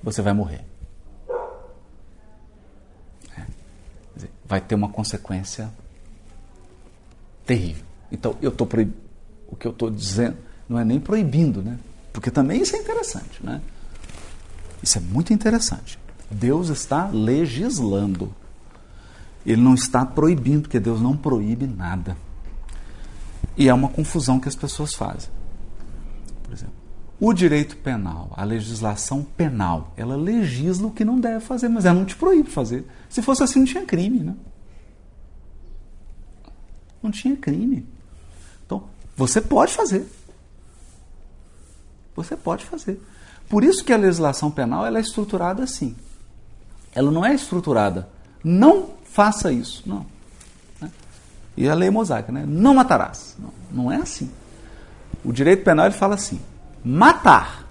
você 0.00 0.22
vai 0.22 0.32
morrer. 0.32 0.64
É. 3.36 3.42
Vai 4.44 4.60
ter 4.60 4.76
uma 4.76 4.90
consequência 4.90 5.68
terrível. 7.44 7.84
Então, 8.12 8.36
eu 8.40 8.50
estou 8.50 8.64
proibindo. 8.64 8.96
O 9.48 9.56
que 9.56 9.66
eu 9.66 9.72
estou 9.72 9.90
dizendo 9.90 10.36
não 10.68 10.78
é 10.78 10.84
nem 10.84 11.00
proibindo, 11.00 11.62
né? 11.62 11.80
Porque 12.12 12.30
também 12.30 12.62
isso 12.62 12.76
é 12.76 12.78
interessante, 12.78 13.44
né? 13.44 13.60
Isso 14.82 14.98
é 14.98 15.00
muito 15.00 15.32
interessante. 15.32 15.98
Deus 16.30 16.68
está 16.68 17.08
legislando. 17.08 18.34
Ele 19.44 19.60
não 19.60 19.74
está 19.74 20.04
proibindo, 20.04 20.62
porque 20.62 20.80
Deus 20.80 21.00
não 21.00 21.16
proíbe 21.16 21.66
nada. 21.66 22.16
E 23.56 23.68
é 23.68 23.74
uma 23.74 23.88
confusão 23.88 24.38
que 24.38 24.48
as 24.48 24.54
pessoas 24.54 24.94
fazem. 24.94 25.30
Por 26.42 26.52
exemplo, 26.52 26.74
o 27.20 27.32
direito 27.32 27.76
penal, 27.78 28.32
a 28.36 28.44
legislação 28.44 29.24
penal, 29.24 29.92
ela 29.96 30.16
legisla 30.16 30.86
o 30.86 30.92
que 30.92 31.04
não 31.04 31.18
deve 31.18 31.44
fazer, 31.44 31.68
mas 31.68 31.84
ela 31.84 31.98
não 31.98 32.06
te 32.06 32.14
proíbe 32.14 32.48
fazer. 32.48 32.86
Se 33.08 33.20
fosse 33.20 33.42
assim, 33.42 33.58
não 33.58 33.66
tinha 33.66 33.84
crime, 33.84 34.20
né? 34.20 34.36
Não 37.02 37.10
tinha 37.10 37.36
crime. 37.36 37.86
Então, 38.64 38.84
você 39.16 39.40
pode 39.40 39.72
fazer. 39.72 40.06
Você 42.14 42.36
pode 42.36 42.64
fazer. 42.64 43.00
Por 43.48 43.64
isso 43.64 43.84
que 43.84 43.92
a 43.92 43.96
legislação 43.96 44.50
penal 44.50 44.84
ela 44.84 44.98
é 44.98 45.00
estruturada 45.00 45.62
assim. 45.62 45.96
Ela 46.94 47.10
não 47.10 47.24
é 47.24 47.34
estruturada. 47.34 48.08
Não 48.44 48.90
faça 49.04 49.50
isso. 49.52 49.82
Não. 49.86 50.04
Né? 50.80 50.90
E 51.56 51.68
a 51.68 51.74
lei 51.74 51.90
mosaica, 51.90 52.30
né? 52.30 52.44
Não 52.46 52.74
matarás. 52.74 53.36
Não, 53.38 53.52
não 53.70 53.92
é 53.92 53.96
assim. 53.96 54.30
O 55.24 55.32
direito 55.32 55.64
penal 55.64 55.86
ele 55.86 55.94
fala 55.94 56.14
assim: 56.14 56.40
matar, 56.84 57.66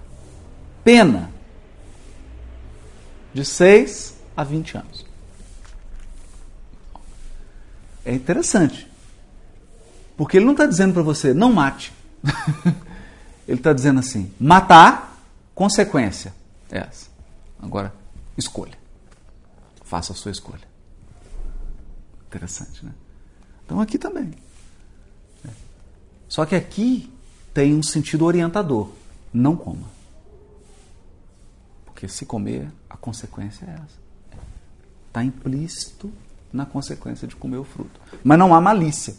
pena 0.82 1.30
de 3.32 3.44
6 3.44 4.14
a 4.36 4.42
20 4.42 4.78
anos. 4.78 5.06
É 8.04 8.12
interessante. 8.12 8.88
Porque 10.16 10.36
ele 10.36 10.46
não 10.46 10.52
está 10.52 10.66
dizendo 10.66 10.94
para 10.94 11.02
você, 11.02 11.32
não 11.32 11.52
mate. 11.52 11.92
ele 13.46 13.58
está 13.58 13.72
dizendo 13.72 14.00
assim: 14.00 14.32
matar 14.40 15.07
Consequência 15.58 16.32
é 16.70 16.78
essa. 16.78 17.08
Agora, 17.60 17.92
escolha. 18.36 18.78
Faça 19.82 20.12
a 20.12 20.14
sua 20.14 20.30
escolha. 20.30 20.62
Interessante, 22.28 22.84
né? 22.84 22.94
Então 23.64 23.80
aqui 23.80 23.98
também. 23.98 24.32
É. 25.44 25.50
Só 26.28 26.46
que 26.46 26.54
aqui 26.54 27.12
tem 27.52 27.74
um 27.74 27.82
sentido 27.82 28.24
orientador. 28.24 28.92
Não 29.34 29.56
coma. 29.56 29.88
Porque 31.86 32.06
se 32.06 32.24
comer, 32.24 32.70
a 32.88 32.96
consequência 32.96 33.64
é 33.64 33.70
essa. 33.70 33.98
Está 35.08 35.24
implícito 35.24 36.12
na 36.52 36.66
consequência 36.66 37.26
de 37.26 37.34
comer 37.34 37.56
o 37.56 37.64
fruto. 37.64 38.00
Mas 38.22 38.38
não 38.38 38.54
há 38.54 38.60
malícia. 38.60 39.16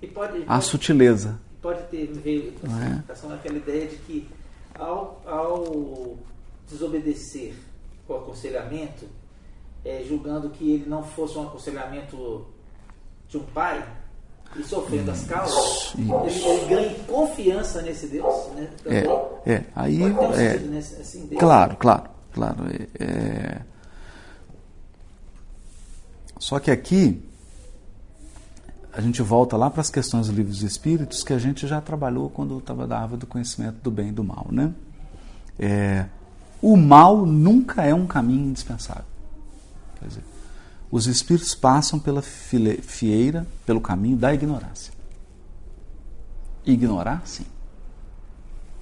E 0.00 0.06
pode, 0.06 0.42
há 0.44 0.54
pode, 0.54 0.64
sutileza. 0.64 1.38
Pode 1.60 1.82
ter 1.88 2.10
veio 2.14 2.54
é? 2.64 3.34
aquela 3.34 3.58
ideia 3.58 3.86
de 3.88 3.96
que 3.96 4.39
ao, 4.80 5.20
ao 5.26 6.16
desobedecer 6.66 7.54
o 8.08 8.14
aconselhamento, 8.14 9.06
é, 9.84 10.04
julgando 10.06 10.50
que 10.50 10.72
ele 10.72 10.88
não 10.88 11.04
fosse 11.04 11.38
um 11.38 11.46
aconselhamento 11.46 12.46
de 13.28 13.38
um 13.38 13.44
pai, 13.44 13.86
e 14.56 14.64
sofrendo 14.64 15.12
as 15.12 15.24
causas, 15.26 15.94
ele, 15.96 16.10
ele, 16.44 16.68
ganha 16.68 16.94
confiança 17.06 17.82
nesse 17.82 18.08
Deus. 18.08 18.48
Né? 18.48 18.68
É, 18.86 19.52
é, 19.52 19.64
aí. 19.76 20.02
É, 20.02 20.58
nesse, 20.58 21.00
assim, 21.00 21.28
claro, 21.38 21.76
claro, 21.76 22.10
claro. 22.32 22.56
É, 22.98 23.04
é, 23.04 23.60
só 26.36 26.58
que 26.58 26.70
aqui 26.70 27.29
a 28.92 29.00
gente 29.00 29.22
volta 29.22 29.56
lá 29.56 29.70
para 29.70 29.80
as 29.80 29.90
questões 29.90 30.26
dos 30.26 30.36
livros 30.36 30.58
dos 30.58 30.70
espíritos 30.70 31.22
que 31.22 31.32
a 31.32 31.38
gente 31.38 31.66
já 31.66 31.80
trabalhou 31.80 32.28
quando 32.28 32.58
estava 32.58 32.86
da 32.86 32.98
árvore 32.98 33.20
do 33.20 33.26
conhecimento 33.26 33.76
do 33.82 33.90
bem 33.90 34.08
e 34.08 34.12
do 34.12 34.24
mal, 34.24 34.46
né? 34.50 34.72
É, 35.58 36.06
o 36.60 36.76
mal 36.76 37.24
nunca 37.24 37.84
é 37.84 37.94
um 37.94 38.06
caminho 38.06 38.48
indispensável. 38.48 39.04
Quer 39.98 40.08
dizer, 40.08 40.24
os 40.90 41.06
espíritos 41.06 41.54
passam 41.54 41.98
pela 41.98 42.20
fieira, 42.20 43.46
pelo 43.64 43.80
caminho 43.80 44.16
da 44.16 44.34
ignorância. 44.34 44.92
Ignorar, 46.66 47.22
sim. 47.24 47.46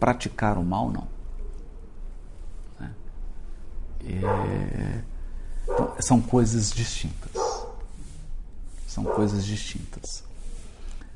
Praticar 0.00 0.56
o 0.56 0.64
mal, 0.64 0.90
não. 0.90 1.06
Né? 2.80 2.90
É, 4.06 5.02
então, 5.64 5.94
são 6.00 6.20
coisas 6.20 6.70
distintas. 6.70 7.47
São 9.02 9.14
coisas 9.14 9.44
distintas. 9.44 10.24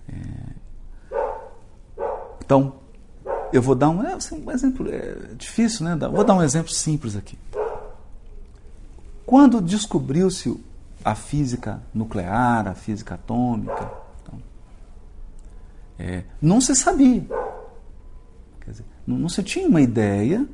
É, 0.09 0.63
então, 2.45 2.75
eu 3.53 3.61
vou 3.61 3.75
dar 3.75 3.91
um, 3.91 4.05
é, 4.05 4.13
assim, 4.13 4.41
um 4.41 4.51
exemplo 4.53 4.89
é 4.89 5.35
difícil, 5.35 5.85
né? 5.85 5.97
Vou 5.97 6.23
dar 6.23 6.35
um 6.35 6.43
exemplo 6.43 6.71
simples 6.71 7.17
aqui. 7.17 7.37
Quando 9.27 9.61
descobriu-se 9.61 10.57
a 11.05 11.17
física 11.17 11.83
nuclear, 11.93 12.69
a 12.69 12.75
física 12.75 13.15
atômica. 13.17 13.91
Então, 14.23 14.41
é, 15.99 16.23
não 16.41 16.61
se 16.61 16.77
sabia. 16.77 17.27
Dizer, 18.67 18.85
não, 19.05 19.19
não 19.19 19.29
se 19.29 19.43
tinha 19.43 19.67
uma 19.67 19.81
ideia 19.81 20.47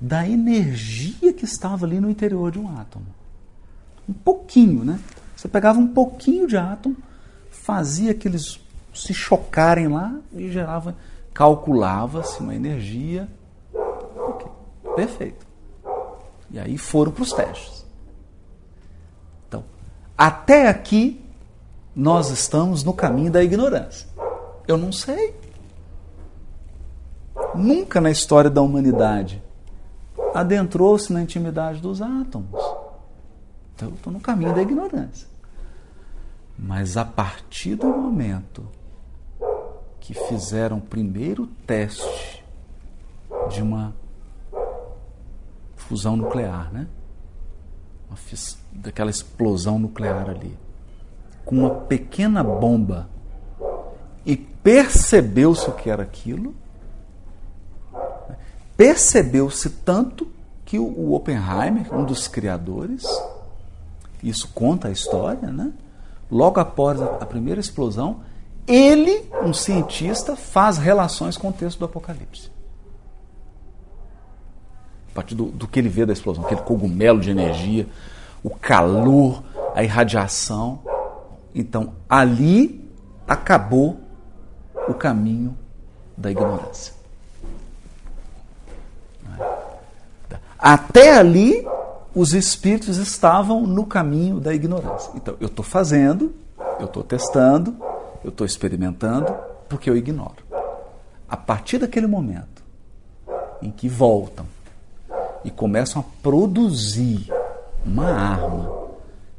da 0.00 0.28
energia 0.28 1.32
que 1.32 1.44
estava 1.44 1.84
ali 1.84 1.98
no 1.98 2.08
interior 2.08 2.52
de 2.52 2.58
um 2.60 2.78
átomo. 2.78 3.06
Um 4.08 4.12
pouquinho, 4.12 4.84
né? 4.84 5.00
Você 5.38 5.46
pegava 5.46 5.78
um 5.78 5.86
pouquinho 5.86 6.48
de 6.48 6.56
átomo, 6.56 6.96
fazia 7.48 8.10
aqueles 8.10 8.58
se 8.92 9.14
chocarem 9.14 9.86
lá 9.86 10.18
e 10.32 10.50
gerava, 10.50 10.96
calculava-se 11.32 12.40
uma 12.40 12.56
energia. 12.56 13.28
Okay. 13.72 14.50
Perfeito. 14.96 15.46
E 16.50 16.58
aí 16.58 16.76
foram 16.76 17.12
para 17.12 17.22
os 17.22 17.32
testes. 17.32 17.86
Até 20.16 20.66
aqui, 20.66 21.24
nós 21.94 22.30
estamos 22.30 22.82
no 22.82 22.92
caminho 22.92 23.30
da 23.30 23.40
ignorância. 23.40 24.08
Eu 24.66 24.76
não 24.76 24.90
sei. 24.90 25.36
Nunca 27.54 28.00
na 28.00 28.10
história 28.10 28.50
da 28.50 28.60
humanidade 28.60 29.40
adentrou-se 30.34 31.12
na 31.12 31.22
intimidade 31.22 31.80
dos 31.80 32.02
átomos. 32.02 32.60
Então, 33.78 33.90
eu 33.90 33.94
estou 33.94 34.12
no 34.12 34.18
caminho 34.18 34.52
da 34.52 34.60
ignorância. 34.60 35.28
Mas 36.58 36.96
a 36.96 37.04
partir 37.04 37.76
do 37.76 37.86
momento 37.86 38.66
que 40.00 40.12
fizeram 40.12 40.78
o 40.78 40.80
primeiro 40.80 41.46
teste 41.64 42.44
de 43.48 43.62
uma 43.62 43.94
fusão 45.76 46.16
nuclear, 46.16 46.72
né? 46.72 46.88
daquela 48.72 49.10
explosão 49.10 49.78
nuclear 49.78 50.28
ali, 50.28 50.58
com 51.44 51.58
uma 51.58 51.70
pequena 51.70 52.42
bomba, 52.42 53.08
e 54.26 54.36
percebeu-se 54.36 55.70
o 55.70 55.72
que 55.74 55.88
era 55.88 56.02
aquilo, 56.02 56.52
percebeu-se 58.76 59.70
tanto 59.70 60.26
que 60.64 60.80
o 60.80 61.12
Oppenheimer, 61.14 61.94
um 61.94 62.04
dos 62.04 62.26
criadores, 62.26 63.06
isso 64.22 64.48
conta 64.54 64.88
a 64.88 64.90
história, 64.90 65.48
né? 65.50 65.72
Logo 66.30 66.60
após 66.60 67.00
a 67.00 67.24
primeira 67.24 67.60
explosão, 67.60 68.20
ele, 68.66 69.24
um 69.42 69.54
cientista, 69.54 70.36
faz 70.36 70.76
relações 70.76 71.36
com 71.36 71.48
o 71.48 71.52
texto 71.52 71.78
do 71.78 71.86
Apocalipse 71.86 72.50
partir 75.18 75.34
do, 75.34 75.46
do 75.46 75.66
que 75.66 75.80
ele 75.80 75.88
vê 75.88 76.06
da 76.06 76.12
explosão, 76.12 76.44
aquele 76.44 76.60
cogumelo 76.60 77.18
de 77.18 77.28
energia, 77.28 77.88
o 78.40 78.50
calor, 78.50 79.42
a 79.74 79.82
irradiação. 79.82 80.78
Então, 81.52 81.94
ali 82.08 82.88
acabou 83.26 83.98
o 84.86 84.94
caminho 84.94 85.58
da 86.16 86.30
ignorância. 86.30 86.94
Até 90.56 91.18
ali, 91.18 91.66
os 92.18 92.34
espíritos 92.34 92.96
estavam 92.96 93.64
no 93.64 93.86
caminho 93.86 94.40
da 94.40 94.52
ignorância. 94.52 95.12
Então, 95.14 95.36
eu 95.40 95.46
estou 95.46 95.64
fazendo, 95.64 96.34
eu 96.80 96.86
estou 96.86 97.04
testando, 97.04 97.76
eu 98.24 98.30
estou 98.30 98.44
experimentando, 98.44 99.32
porque 99.68 99.88
eu 99.88 99.96
ignoro. 99.96 100.42
A 101.28 101.36
partir 101.36 101.78
daquele 101.78 102.08
momento 102.08 102.64
em 103.62 103.70
que 103.70 103.88
voltam 103.88 104.46
e 105.44 105.50
começam 105.50 106.02
a 106.02 106.04
produzir 106.20 107.32
uma 107.86 108.10
arma 108.10 108.88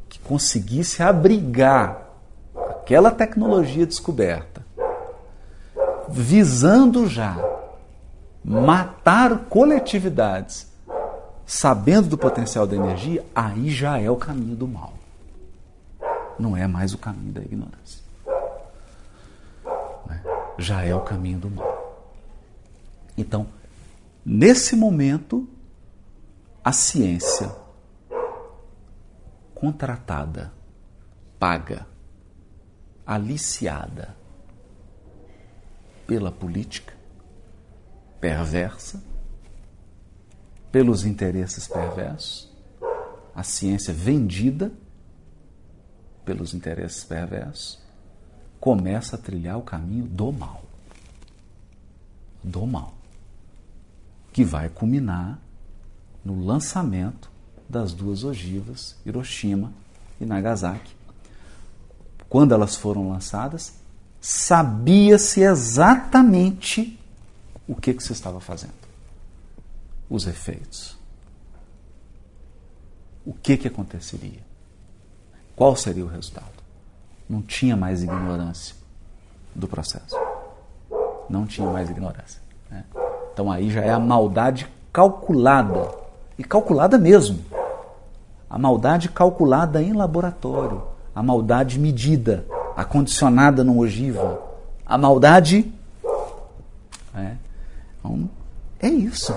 que 0.07 0.17
conseguisse 0.19 1.03
abrigar 1.03 2.07
aquela 2.69 3.11
tecnologia 3.11 3.85
descoberta, 3.85 4.65
visando 6.07 7.07
já 7.07 7.37
matar 8.41 9.37
coletividades, 9.49 10.71
sabendo 11.49 12.09
do 12.09 12.15
potencial 12.15 12.67
da 12.67 12.75
energia, 12.75 13.25
aí 13.33 13.71
já 13.71 13.97
é 13.97 14.07
o 14.07 14.15
caminho 14.15 14.55
do 14.55 14.67
mal. 14.67 14.93
Não 16.37 16.55
é 16.55 16.67
mais 16.67 16.93
o 16.93 16.97
caminho 16.99 17.33
da 17.33 17.41
ignorância. 17.41 18.03
Né? 20.05 20.23
Já 20.59 20.83
é 20.83 20.93
o 20.93 21.01
caminho 21.01 21.39
do 21.39 21.49
mal. 21.49 22.05
Então, 23.17 23.47
nesse 24.23 24.75
momento, 24.75 25.49
a 26.63 26.71
ciência 26.71 27.51
contratada, 29.55 30.53
paga, 31.39 31.87
aliciada 33.07 34.15
pela 36.05 36.31
política 36.31 36.93
perversa, 38.21 39.01
pelos 40.71 41.03
interesses 41.05 41.67
perversos, 41.67 42.49
a 43.35 43.43
ciência 43.43 43.93
vendida 43.93 44.71
pelos 46.25 46.53
interesses 46.53 47.03
perversos, 47.03 47.79
começa 48.59 49.15
a 49.15 49.19
trilhar 49.19 49.57
o 49.57 49.63
caminho 49.63 50.05
do 50.05 50.31
mal. 50.31 50.63
Do 52.43 52.67
mal. 52.67 52.93
Que 54.31 54.43
vai 54.43 54.69
culminar 54.69 55.39
no 56.23 56.45
lançamento 56.45 57.29
das 57.67 57.93
duas 57.93 58.23
ogivas, 58.23 58.95
Hiroshima 59.05 59.71
e 60.19 60.25
Nagasaki. 60.25 60.95
Quando 62.27 62.53
elas 62.53 62.75
foram 62.75 63.09
lançadas, 63.09 63.73
sabia-se 64.21 65.41
exatamente 65.41 66.99
o 67.67 67.75
que, 67.75 67.93
que 67.93 68.03
se 68.03 68.13
estava 68.13 68.39
fazendo. 68.39 68.78
Os 70.09 70.25
efeitos. 70.27 70.97
O 73.25 73.33
que, 73.33 73.57
que 73.57 73.67
aconteceria? 73.67 74.39
Qual 75.55 75.75
seria 75.75 76.05
o 76.05 76.07
resultado? 76.07 76.47
Não 77.29 77.41
tinha 77.41 77.75
mais 77.75 78.01
ignorância 78.01 78.75
do 79.53 79.67
processo. 79.67 80.15
Não 81.29 81.45
tinha 81.45 81.69
mais 81.69 81.89
ignorância. 81.89 82.41
Né? 82.71 82.83
Então 83.33 83.51
aí 83.51 83.69
já 83.69 83.81
é 83.81 83.91
a 83.91 83.99
maldade 83.99 84.67
calculada 84.91 85.91
e 86.37 86.43
calculada 86.43 86.97
mesmo. 86.97 87.43
A 88.49 88.57
maldade 88.57 89.09
calculada 89.09 89.81
em 89.83 89.93
laboratório, 89.93 90.83
a 91.13 91.21
maldade 91.21 91.77
medida, 91.77 92.45
acondicionada 92.75 93.63
numa 93.63 93.81
ogiva, 93.81 94.41
a 94.85 94.97
maldade. 94.97 95.71
É, 97.13 97.35
então, 97.99 98.29
é 98.79 98.87
isso. 98.87 99.35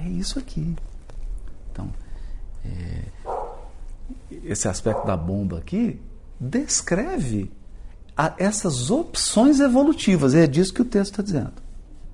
É 0.00 0.08
isso 0.08 0.38
aqui. 0.38 0.76
Então, 1.72 1.88
é, 2.64 3.02
esse 4.44 4.68
aspecto 4.68 5.06
da 5.06 5.16
bomba 5.16 5.58
aqui, 5.58 6.00
descreve 6.38 7.50
a, 8.16 8.34
essas 8.38 8.90
opções 8.90 9.60
evolutivas. 9.60 10.34
É 10.34 10.46
disso 10.46 10.72
que 10.72 10.82
o 10.82 10.84
texto 10.84 11.12
está 11.12 11.22
dizendo. 11.22 11.54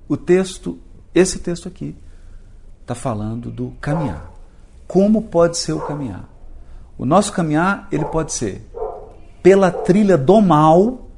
O 0.07 0.17
texto, 0.17 0.79
esse 1.13 1.39
texto 1.39 1.67
aqui, 1.67 1.95
está 2.81 2.93
falando 2.93 3.49
do 3.49 3.71
caminhar. 3.79 4.31
Como 4.87 5.23
pode 5.23 5.57
ser 5.57 5.73
o 5.73 5.85
caminhar? 5.85 6.29
O 6.97 7.05
nosso 7.05 7.31
caminhar, 7.31 7.87
ele 7.91 8.05
pode 8.05 8.33
ser 8.33 8.67
pela 9.41 9.71
trilha 9.71 10.17
do 10.17 10.41
mal 10.41 11.09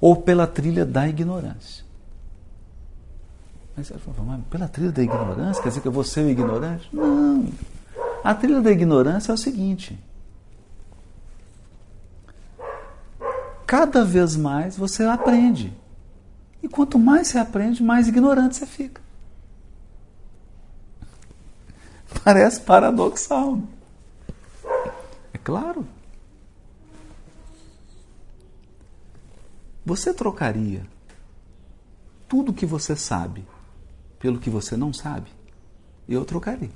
ou 0.00 0.16
pela 0.16 0.46
trilha 0.46 0.84
da 0.84 1.08
ignorância. 1.08 1.84
Mas 3.76 3.88
você 3.88 3.98
fala, 3.98 4.16
mas 4.22 4.44
pela 4.50 4.68
trilha 4.68 4.92
da 4.92 5.02
ignorância, 5.02 5.62
quer 5.62 5.70
dizer 5.70 5.80
que 5.80 5.88
eu 5.88 5.92
vou 5.92 6.04
ser 6.04 6.24
o 6.24 6.28
ignorante? 6.28 6.88
Não. 6.92 7.48
A 8.22 8.34
trilha 8.34 8.60
da 8.60 8.70
ignorância 8.70 9.32
é 9.32 9.34
o 9.34 9.38
seguinte: 9.38 9.98
cada 13.66 14.04
vez 14.04 14.36
mais 14.36 14.76
você 14.76 15.04
aprende. 15.04 15.72
E 16.62 16.68
quanto 16.68 16.98
mais 16.98 17.28
você 17.28 17.38
aprende, 17.38 17.82
mais 17.82 18.06
ignorante 18.06 18.56
você 18.56 18.66
fica. 18.66 19.00
Parece 22.22 22.60
paradoxal. 22.60 23.56
Né? 23.56 23.62
É 25.32 25.38
claro. 25.38 25.84
Você 29.84 30.14
trocaria 30.14 30.86
tudo 32.28 32.52
que 32.52 32.64
você 32.64 32.94
sabe 32.94 33.44
pelo 34.22 34.38
que 34.38 34.48
você 34.48 34.76
não 34.76 34.92
sabe? 34.92 35.28
Eu 36.08 36.24
trocaria. 36.24 36.70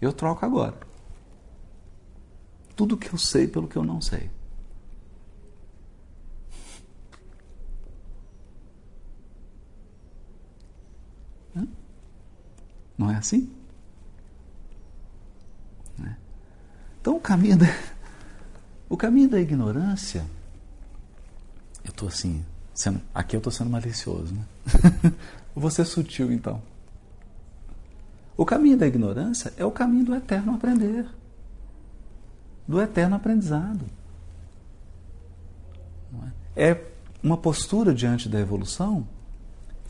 Eu 0.00 0.12
troco 0.12 0.44
agora. 0.44 0.76
Tudo 2.74 2.96
que 2.96 3.12
eu 3.12 3.16
sei 3.16 3.46
pelo 3.46 3.68
que 3.68 3.76
eu 3.76 3.84
não 3.84 4.00
sei. 4.00 4.28
Não 12.98 13.10
é 13.10 13.16
assim? 13.16 13.54
Né? 15.96 16.16
Então 17.00 17.16
o 17.16 17.20
caminho 17.20 17.56
da, 17.56 17.66
o 18.88 18.96
caminho 18.96 19.28
da 19.28 19.38
ignorância, 19.38 20.26
eu 21.84 21.90
estou 21.90 22.08
assim, 22.08 22.44
sendo, 22.76 23.00
aqui 23.14 23.34
eu 23.34 23.38
estou 23.38 23.52
sendo 23.52 23.70
malicioso, 23.70 24.34
né? 24.34 24.44
Vou 25.54 25.70
ser 25.70 25.84
sutil 25.84 26.30
então. 26.30 26.62
O 28.36 28.44
caminho 28.44 28.76
da 28.76 28.86
ignorância 28.86 29.52
é 29.56 29.64
o 29.64 29.70
caminho 29.70 30.04
do 30.04 30.14
eterno 30.14 30.54
aprender, 30.54 31.06
do 32.68 32.80
eterno 32.80 33.16
aprendizado. 33.16 33.84
É? 36.54 36.70
é 36.70 36.84
uma 37.22 37.36
postura 37.36 37.92
diante 37.92 38.28
da 38.28 38.38
evolução 38.38 39.08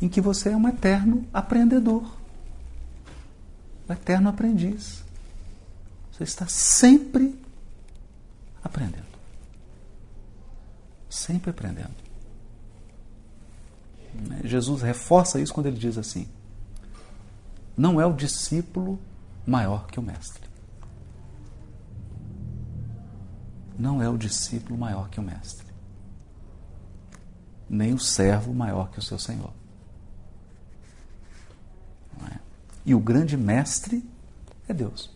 em 0.00 0.08
que 0.08 0.20
você 0.20 0.50
é 0.50 0.56
um 0.56 0.68
eterno 0.68 1.26
aprendedor 1.32 2.16
o 3.88 3.92
eterno 3.92 4.28
aprendiz. 4.28 5.04
Você 6.12 6.24
está 6.24 6.46
sempre 6.48 7.38
aprendendo. 8.62 9.06
Sempre 11.08 11.50
aprendendo. 11.50 12.05
Jesus 14.44 14.82
reforça 14.82 15.40
isso 15.40 15.52
quando 15.52 15.66
ele 15.66 15.78
diz 15.78 15.98
assim: 15.98 16.28
não 17.76 18.00
é 18.00 18.06
o 18.06 18.12
discípulo 18.12 18.98
maior 19.46 19.86
que 19.86 20.00
o 20.00 20.02
mestre. 20.02 20.46
Não 23.78 24.02
é 24.02 24.08
o 24.08 24.16
discípulo 24.16 24.78
maior 24.78 25.10
que 25.10 25.20
o 25.20 25.22
mestre. 25.22 25.66
Nem 27.68 27.92
o 27.92 27.98
servo 27.98 28.54
maior 28.54 28.90
que 28.90 28.98
o 28.98 29.02
seu 29.02 29.18
senhor. 29.18 29.52
E 32.86 32.94
o 32.94 33.00
grande 33.00 33.36
mestre 33.36 34.08
é 34.68 34.72
Deus. 34.72 35.10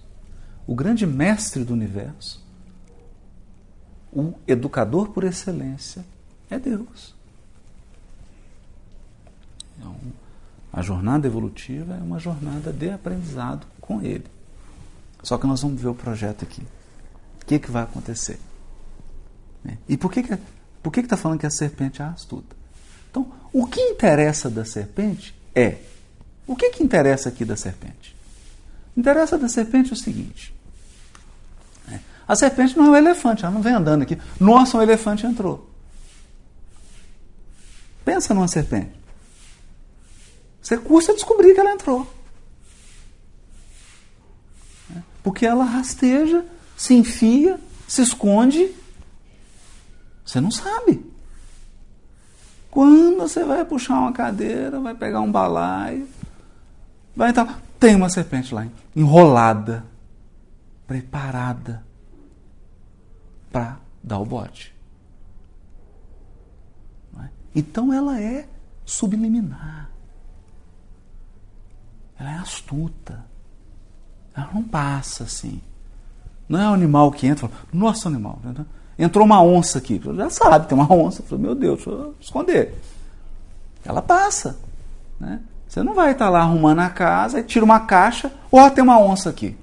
O 0.67 0.75
grande 0.75 1.07
mestre 1.07 1.65
do 1.65 1.73
universo, 1.73 2.45
o 4.13 4.35
educador 4.47 5.11
por 5.11 5.23
excelência, 5.23 6.05
é 6.51 6.59
Deus. 6.59 7.15
Então, 9.81 9.97
a 10.71 10.83
jornada 10.83 11.27
evolutiva 11.27 11.95
é 11.95 12.03
uma 12.03 12.19
jornada 12.19 12.71
de 12.71 12.91
aprendizado 12.91 13.67
com 13.81 14.03
Ele. 14.03 14.27
Só 15.23 15.39
que 15.39 15.47
nós 15.47 15.63
vamos 15.63 15.81
ver 15.81 15.89
o 15.89 15.95
projeto 15.95 16.45
aqui. 16.45 16.63
O 17.43 17.47
que, 17.47 17.59
que 17.59 17.71
vai 17.71 17.83
acontecer? 17.83 18.39
Né? 19.65 19.79
E 19.89 19.97
por 19.97 20.13
que 20.13 20.21
está 20.21 20.37
que, 20.37 20.43
por 20.83 20.93
que 20.93 21.03
que 21.03 21.09
tá 21.09 21.17
falando 21.17 21.41
que 21.41 21.47
a 21.47 21.51
serpente 21.51 22.01
é 22.01 22.05
astuta? 22.05 22.55
Então, 23.11 23.33
o 23.53 23.67
que 23.67 23.81
interessa 23.81 24.49
da 24.49 24.65
serpente 24.65 25.35
é 25.55 25.79
o 26.47 26.55
que, 26.55 26.71
que 26.71 26.83
interessa 26.83 27.29
aqui 27.29 27.45
da 27.45 27.57
serpente? 27.57 28.17
Interessa 28.97 29.39
da 29.39 29.49
serpente 29.49 29.93
o 29.93 29.97
seguinte: 29.97 30.55
né? 31.89 32.01
a 32.27 32.37
serpente 32.37 32.77
não 32.77 32.87
é 32.87 32.91
um 32.91 32.97
elefante, 32.97 33.45
ela 33.45 33.55
não 33.55 33.63
vem 33.63 33.73
andando 33.73 34.03
aqui. 34.03 34.19
Nossa, 34.39 34.77
um 34.77 34.83
elefante 34.83 35.27
entrou. 35.27 35.69
Pensa 38.05 38.35
numa 38.35 38.49
serpente. 38.49 39.00
Você 40.61 40.77
custa 40.77 41.15
descobrir 41.15 41.55
que 41.55 41.61
ela 41.61 41.73
entrou. 41.73 42.07
Porque 45.23 45.45
ela 45.45 45.65
rasteja, 45.65 46.45
se 46.77 46.95
enfia, 46.95 47.59
se 47.87 48.03
esconde. 48.03 48.75
Você 50.25 50.41
não 50.41 50.51
sabe. 50.51 51.05
Quando 52.71 53.17
você 53.17 53.45
vai 53.45 53.65
puxar 53.65 53.99
uma 53.99 54.13
cadeira, 54.13 54.81
vai 54.81 54.95
pegar 54.95 55.21
um 55.21 55.31
balaio, 55.31 56.09
Vai 57.15 57.31
então, 57.31 57.47
tem 57.79 57.95
uma 57.95 58.09
serpente 58.09 58.55
lá, 58.55 58.67
enrolada, 58.95 59.85
preparada 60.87 61.85
para 63.51 63.79
dar 64.03 64.19
o 64.19 64.25
bote. 64.25 64.75
É? 67.19 67.29
Então 67.55 67.93
ela 67.93 68.21
é 68.21 68.49
subliminar. 68.85 69.91
Ela 72.21 72.33
é 72.33 72.39
astuta. 72.39 73.25
Ela 74.37 74.51
não 74.53 74.63
passa 74.63 75.25
assim. 75.25 75.63
Não 76.47 76.61
é 76.61 76.69
um 76.69 76.75
animal 76.75 77.11
que 77.11 77.27
entra 77.27 77.47
e 77.47 77.49
fala, 77.49 77.63
nossa 77.73 78.09
animal, 78.09 78.39
né? 78.45 78.67
entrou 78.99 79.25
uma 79.25 79.43
onça 79.43 79.79
aqui. 79.79 80.01
Já 80.15 80.29
sabe, 80.29 80.69
tem 80.69 80.77
uma 80.77 80.93
onça. 80.93 81.23
Fala, 81.23 81.41
meu 81.41 81.55
Deus, 81.55 81.77
deixa 81.77 81.91
eu 81.91 82.15
esconder. 82.21 82.79
Ela 83.83 84.03
passa. 84.03 84.59
Né? 85.19 85.41
Você 85.67 85.83
não 85.83 85.95
vai 85.95 86.13
estar 86.13 86.29
lá 86.29 86.41
arrumando 86.41 86.81
a 86.81 86.91
casa 86.91 87.41
e 87.41 87.45
tira 87.45 87.65
uma 87.65 87.81
caixa, 87.81 88.31
ó, 88.53 88.67
oh, 88.67 88.71
tem 88.71 88.85
uma 88.85 88.99
onça 88.99 89.31
aqui. 89.31 89.57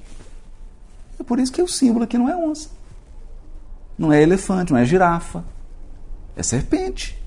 É 1.20 1.24
por 1.24 1.40
isso 1.40 1.52
que 1.52 1.62
o 1.62 1.68
símbolo 1.68 2.06
aqui 2.06 2.18
não 2.18 2.28
é 2.30 2.36
onça. 2.36 2.70
Não 3.98 4.12
é 4.12 4.22
elefante, 4.22 4.72
não 4.72 4.80
é 4.80 4.86
girafa. 4.86 5.44
É 6.36 6.42
serpente. 6.42 7.22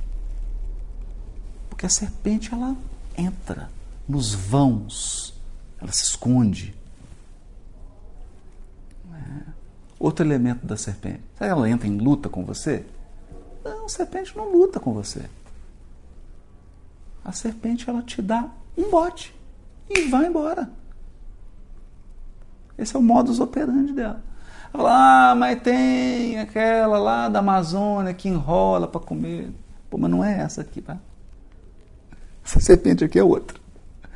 Porque 1.69 1.87
a 1.87 1.89
serpente 1.89 2.53
ela 2.53 2.75
entra 3.17 3.69
nos 4.09 4.35
vãos, 4.35 5.35
ela 5.81 5.93
se 5.93 6.05
esconde. 6.05 6.75
É. 9.13 9.51
Outro 9.99 10.25
elemento 10.25 10.67
da 10.67 10.77
serpente. 10.77 11.23
Ela 11.39 11.69
entra 11.69 11.87
em 11.87 11.99
luta 11.99 12.29
com 12.29 12.45
você? 12.45 12.85
Não, 13.65 13.87
a 13.87 13.89
serpente 13.89 14.37
não 14.37 14.51
luta 14.51 14.81
com 14.81 14.93
você. 14.93 15.29
A 17.25 17.33
serpente 17.33 17.89
ela 17.89 18.03
te 18.03 18.23
dá 18.23 18.49
um 18.77 18.91
bote 18.91 19.35
e 19.89 20.09
vai 20.09 20.27
embora. 20.27 20.71
Esse 22.79 22.97
é 22.97 22.99
o 22.99 23.03
modus 23.03 23.41
operandi 23.41 23.93
dela. 23.93 24.23
Lá, 24.73 25.33
ah, 25.33 25.35
mas 25.35 25.61
tem 25.61 26.39
aquela 26.39 26.99
lá 26.99 27.29
da 27.29 27.41
Amazônia 27.41 28.15
que 28.15 28.29
enrola 28.29 28.87
para 28.87 29.01
comer. 29.01 29.53
Pô, 29.91 29.99
mas 29.99 30.11
não 30.11 30.25
é 30.25 30.41
essa 30.41 30.61
aqui, 30.61 30.81
tá? 30.81 30.97
Essa 32.45 32.61
serpente 32.61 33.05
aqui 33.05 33.19
é 33.19 33.23
outra. 33.25 33.60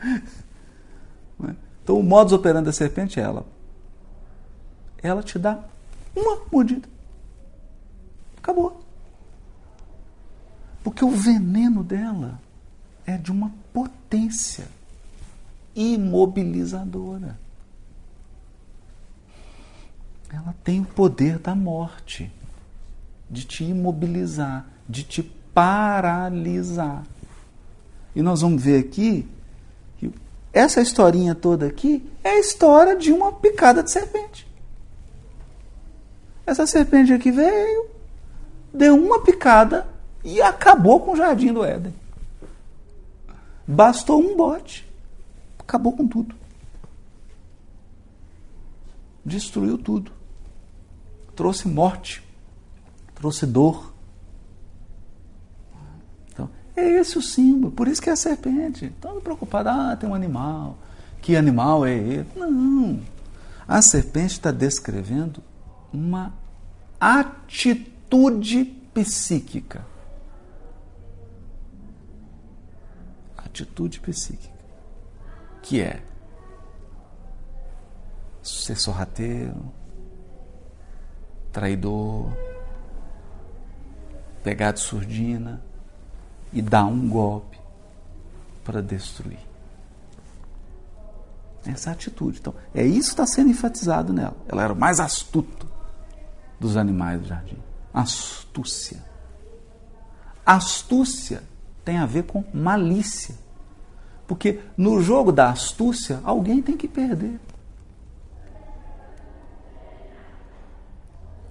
É? 0.04 1.54
Então 1.82 1.98
o 1.98 2.02
modus 2.02 2.32
operandi 2.32 2.66
da 2.66 2.72
serpente 2.72 3.20
é 3.20 3.22
ela. 3.22 3.46
Ela 5.02 5.22
te 5.22 5.38
dá 5.38 5.62
uma 6.16 6.40
mordida. 6.50 6.88
Acabou. 8.38 8.82
Porque 10.82 11.04
o 11.04 11.10
veneno 11.10 11.82
dela 11.82 12.40
é 13.06 13.16
de 13.16 13.30
uma 13.32 13.50
potência 13.72 14.66
imobilizadora. 15.74 17.38
Ela 20.30 20.54
tem 20.64 20.80
o 20.80 20.84
poder 20.84 21.38
da 21.38 21.54
morte, 21.54 22.30
de 23.30 23.44
te 23.44 23.64
imobilizar, 23.64 24.66
de 24.88 25.04
te 25.04 25.22
paralisar. 25.22 27.04
E 28.14 28.22
nós 28.22 28.40
vamos 28.40 28.62
ver 28.62 28.80
aqui 28.80 29.28
essa 30.54 30.80
historinha 30.80 31.34
toda 31.34 31.66
aqui 31.66 32.08
é 32.22 32.30
a 32.30 32.38
história 32.38 32.96
de 32.96 33.10
uma 33.10 33.32
picada 33.32 33.82
de 33.82 33.90
serpente. 33.90 34.46
Essa 36.46 36.64
serpente 36.64 37.12
aqui 37.12 37.32
veio, 37.32 37.86
deu 38.72 38.94
uma 38.94 39.20
picada 39.20 39.86
e 40.22 40.40
acabou 40.40 41.00
com 41.00 41.12
o 41.12 41.16
jardim 41.16 41.52
do 41.52 41.64
Éden. 41.64 41.92
Bastou 43.66 44.20
um 44.20 44.36
bote, 44.36 44.86
acabou 45.58 45.92
com 45.96 46.06
tudo. 46.06 46.36
Destruiu 49.24 49.76
tudo. 49.76 50.12
Trouxe 51.34 51.66
morte, 51.66 52.22
trouxe 53.14 53.44
dor. 53.44 53.93
É 56.76 56.84
esse 56.84 57.16
o 57.16 57.22
símbolo, 57.22 57.72
por 57.72 57.86
isso 57.86 58.02
que 58.02 58.10
é 58.10 58.12
a 58.12 58.16
serpente. 58.16 58.86
Estão 58.86 59.20
preocupados, 59.20 59.72
ah, 59.72 59.96
tem 59.96 60.08
um 60.08 60.14
animal. 60.14 60.76
Que 61.22 61.36
animal 61.36 61.86
é 61.86 61.94
ele? 61.94 62.28
Não. 62.34 63.00
A 63.66 63.80
serpente 63.80 64.32
está 64.32 64.50
descrevendo 64.50 65.42
uma 65.92 66.34
atitude 67.00 68.64
psíquica. 68.92 69.86
Atitude 73.36 74.00
psíquica. 74.00 74.52
Que 75.62 75.80
é 75.80 76.02
ser 78.42 78.76
sorrateiro, 78.76 79.72
traidor, 81.50 82.30
pegar 84.42 84.72
de 84.72 84.80
surdina 84.80 85.62
e 86.54 86.62
dar 86.62 86.86
um 86.86 87.08
golpe 87.08 87.58
para 88.64 88.80
destruir. 88.80 89.40
Essa 91.66 91.90
atitude. 91.90 92.38
Então, 92.40 92.54
é 92.74 92.86
isso 92.86 93.08
que 93.08 93.14
está 93.14 93.26
sendo 93.26 93.50
enfatizado 93.50 94.12
nela. 94.12 94.36
Ela 94.48 94.62
era 94.62 94.72
o 94.72 94.76
mais 94.76 95.00
astuto 95.00 95.66
dos 96.60 96.76
animais 96.76 97.20
do 97.20 97.26
jardim. 97.26 97.58
Astúcia. 97.92 99.02
Astúcia 100.46 101.42
tem 101.84 101.98
a 101.98 102.06
ver 102.06 102.24
com 102.24 102.44
malícia. 102.52 103.34
Porque 104.26 104.60
no 104.76 105.00
jogo 105.00 105.32
da 105.32 105.50
astúcia, 105.50 106.20
alguém 106.22 106.62
tem 106.62 106.76
que 106.76 106.86
perder. 106.86 107.40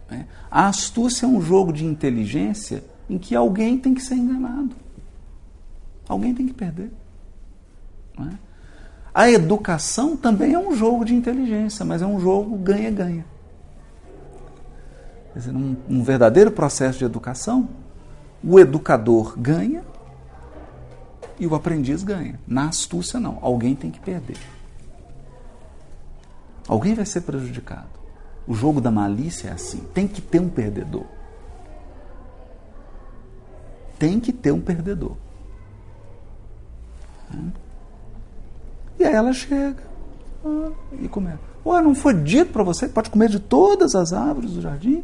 É. 0.09 0.25
A 0.49 0.67
astúcia 0.67 1.25
é 1.25 1.29
um 1.29 1.41
jogo 1.41 1.73
de 1.73 1.85
inteligência 1.85 2.83
em 3.09 3.17
que 3.17 3.35
alguém 3.35 3.77
tem 3.77 3.93
que 3.93 4.01
ser 4.01 4.15
enganado. 4.15 4.82
Alguém 6.07 6.33
tem 6.33 6.47
que 6.47 6.53
perder. 6.53 6.91
É? 8.19 8.37
A 9.13 9.29
educação 9.29 10.17
também 10.17 10.53
é 10.53 10.59
um 10.59 10.75
jogo 10.75 11.05
de 11.05 11.13
inteligência, 11.13 11.85
mas 11.85 12.01
é 12.01 12.05
um 12.05 12.19
jogo 12.19 12.57
ganha-ganha. 12.57 13.25
Quer 15.31 15.39
dizer, 15.39 15.51
num, 15.51 15.75
num 15.87 16.03
verdadeiro 16.03 16.51
processo 16.51 16.99
de 16.99 17.05
educação, 17.05 17.69
o 18.43 18.59
educador 18.59 19.37
ganha 19.37 19.83
e 21.39 21.47
o 21.47 21.55
aprendiz 21.55 22.03
ganha. 22.03 22.39
Na 22.47 22.67
astúcia, 22.67 23.19
não. 23.19 23.37
Alguém 23.41 23.75
tem 23.75 23.89
que 23.91 23.99
perder. 23.99 24.37
Alguém 26.67 26.93
vai 26.93 27.05
ser 27.05 27.21
prejudicado. 27.21 27.89
O 28.47 28.53
jogo 28.53 28.81
da 28.81 28.91
malícia 28.91 29.49
é 29.49 29.53
assim: 29.53 29.79
tem 29.93 30.07
que 30.07 30.21
ter 30.21 30.39
um 30.39 30.49
perdedor. 30.49 31.05
Tem 33.97 34.19
que 34.19 34.33
ter 34.33 34.51
um 34.51 34.61
perdedor. 34.61 35.15
E 38.99 39.03
aí 39.03 39.13
ela 39.13 39.33
chega 39.33 39.83
ah, 40.45 40.71
e 41.01 41.07
começa. 41.07 41.39
Ué, 41.65 41.81
não 41.81 41.95
foi 41.95 42.13
dito 42.13 42.51
para 42.51 42.63
você 42.63 42.87
que 42.87 42.93
pode 42.93 43.09
comer 43.09 43.29
de 43.29 43.39
todas 43.39 43.95
as 43.95 44.11
árvores 44.11 44.51
do 44.51 44.61
jardim? 44.61 45.03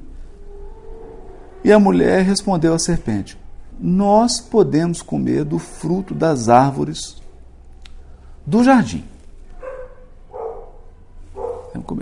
E 1.63 1.71
a 1.71 1.79
mulher 1.79 2.23
respondeu 2.23 2.73
à 2.73 2.79
serpente: 2.79 3.37
Nós 3.79 4.39
podemos 4.39 5.01
comer 5.01 5.43
do 5.43 5.59
fruto 5.59 6.13
das 6.13 6.49
árvores 6.49 7.21
do 8.45 8.63
jardim. 8.63 9.05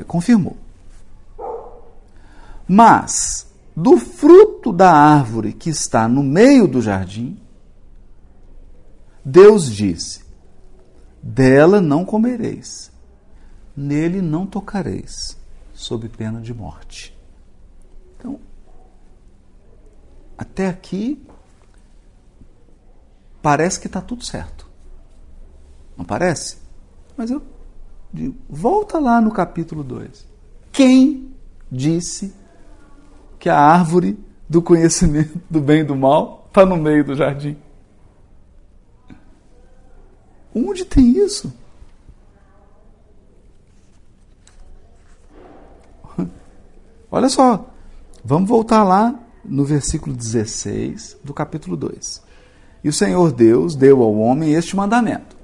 Confirmou. 0.07 0.57
Mas 2.67 3.47
do 3.75 3.97
fruto 3.97 4.73
da 4.73 4.91
árvore 4.91 5.53
que 5.53 5.69
está 5.69 6.07
no 6.07 6.23
meio 6.23 6.67
do 6.67 6.81
jardim, 6.81 7.39
Deus 9.29 9.69
disse: 9.69 10.23
Dela 11.21 11.81
não 11.81 12.05
comereis, 12.05 12.89
nele 13.75 14.21
não 14.21 14.47
tocareis, 14.47 15.37
sob 15.73 16.07
pena 16.07 16.39
de 16.39 16.53
morte. 16.53 17.13
Então, 18.17 18.39
até 20.37 20.69
aqui, 20.69 21.21
parece 23.41 23.81
que 23.81 23.87
está 23.87 23.99
tudo 23.99 24.23
certo. 24.23 24.65
Não 25.97 26.05
parece? 26.05 26.59
Mas 27.17 27.29
eu 27.29 27.43
digo, 28.13 28.37
volta 28.49 28.97
lá 28.97 29.19
no 29.19 29.31
capítulo 29.31 29.83
2. 29.83 30.25
Quem 30.71 31.35
disse 31.69 32.33
que 33.37 33.49
a 33.49 33.59
árvore 33.59 34.17
do 34.47 34.61
conhecimento 34.61 35.37
do 35.49 35.59
bem 35.59 35.81
e 35.81 35.83
do 35.83 35.97
mal 35.97 36.45
está 36.47 36.65
no 36.65 36.77
meio 36.77 37.03
do 37.03 37.13
jardim? 37.13 37.57
Onde 40.65 40.83
tem 40.85 41.09
isso? 41.11 41.53
Olha 47.11 47.29
só, 47.29 47.69
vamos 48.25 48.49
voltar 48.49 48.83
lá 48.83 49.13
no 49.45 49.63
versículo 49.63 50.15
16 50.15 51.17
do 51.23 51.31
capítulo 51.31 51.77
2. 51.77 52.23
E 52.83 52.89
o 52.89 52.93
Senhor 52.93 53.31
Deus 53.31 53.75
deu 53.75 54.01
ao 54.01 54.15
homem 54.15 54.53
este 54.53 54.75
mandamento: 54.75 55.37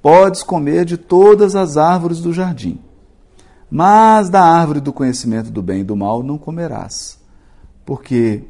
Podes 0.00 0.42
comer 0.42 0.86
de 0.86 0.96
todas 0.96 1.54
as 1.54 1.76
árvores 1.76 2.20
do 2.20 2.32
jardim, 2.32 2.80
mas 3.70 4.30
da 4.30 4.42
árvore 4.42 4.80
do 4.80 4.94
conhecimento 4.94 5.50
do 5.50 5.62
bem 5.62 5.80
e 5.80 5.84
do 5.84 5.94
mal 5.94 6.22
não 6.22 6.38
comerás, 6.38 7.18
porque 7.84 8.44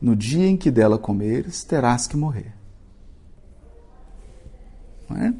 no 0.00 0.16
dia 0.16 0.46
em 0.46 0.56
que 0.56 0.70
dela 0.70 0.96
comeres, 0.96 1.62
terás 1.62 2.06
que 2.06 2.16
morrer. 2.16 2.63
É? 5.10 5.32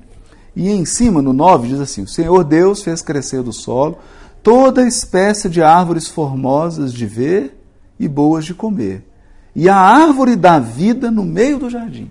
E 0.54 0.70
em 0.70 0.84
cima, 0.84 1.20
no 1.20 1.32
9, 1.32 1.68
diz 1.68 1.80
assim: 1.80 2.02
O 2.02 2.08
Senhor 2.08 2.44
Deus 2.44 2.82
fez 2.82 3.02
crescer 3.02 3.42
do 3.42 3.52
solo 3.52 3.98
toda 4.44 4.86
espécie 4.86 5.48
de 5.48 5.62
árvores 5.62 6.06
formosas 6.06 6.92
de 6.92 7.06
ver 7.06 7.58
e 7.98 8.06
boas 8.06 8.44
de 8.44 8.52
comer, 8.52 9.08
e 9.56 9.68
a 9.68 9.76
árvore 9.76 10.36
da 10.36 10.58
vida 10.58 11.10
no 11.10 11.24
meio 11.24 11.58
do 11.58 11.70
jardim, 11.70 12.10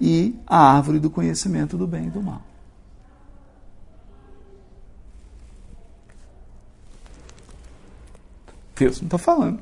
e 0.00 0.34
a 0.46 0.58
árvore 0.58 0.98
do 0.98 1.10
conhecimento 1.10 1.76
do 1.76 1.86
bem 1.86 2.06
e 2.06 2.10
do 2.10 2.22
mal. 2.22 2.42
Deus 8.74 9.00
não 9.00 9.06
está 9.06 9.18
falando. 9.18 9.60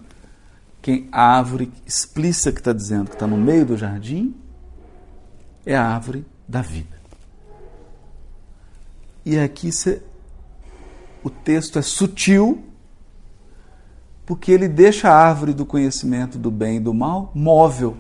Quem 0.83 1.09
a 1.11 1.39
árvore 1.39 1.72
explícita 1.85 2.53
que 2.53 2.59
está 2.59 2.72
dizendo 2.72 3.09
que 3.09 3.14
está 3.14 3.27
no 3.27 3.37
meio 3.37 3.64
do 3.66 3.77
jardim 3.77 4.37
é 5.67 5.77
a 5.77 5.85
árvore 5.85 6.25
da 6.49 6.62
vida. 6.62 6.97
E 9.25 9.37
aqui 9.37 9.73
cê, 9.73 10.01
o 11.23 11.29
texto 11.29 11.81
é 11.81 11.83
sutil 11.83 12.64
porque 14.25 14.53
ele 14.53 14.69
deixa 14.69 15.11
a 15.11 15.14
árvore 15.14 15.53
do 15.53 15.67
conhecimento 15.67 16.39
do 16.39 16.51
bem 16.51 16.77
e 16.77 16.81
do 16.81 16.95
mal 16.95 17.33
móvel. 17.35 17.97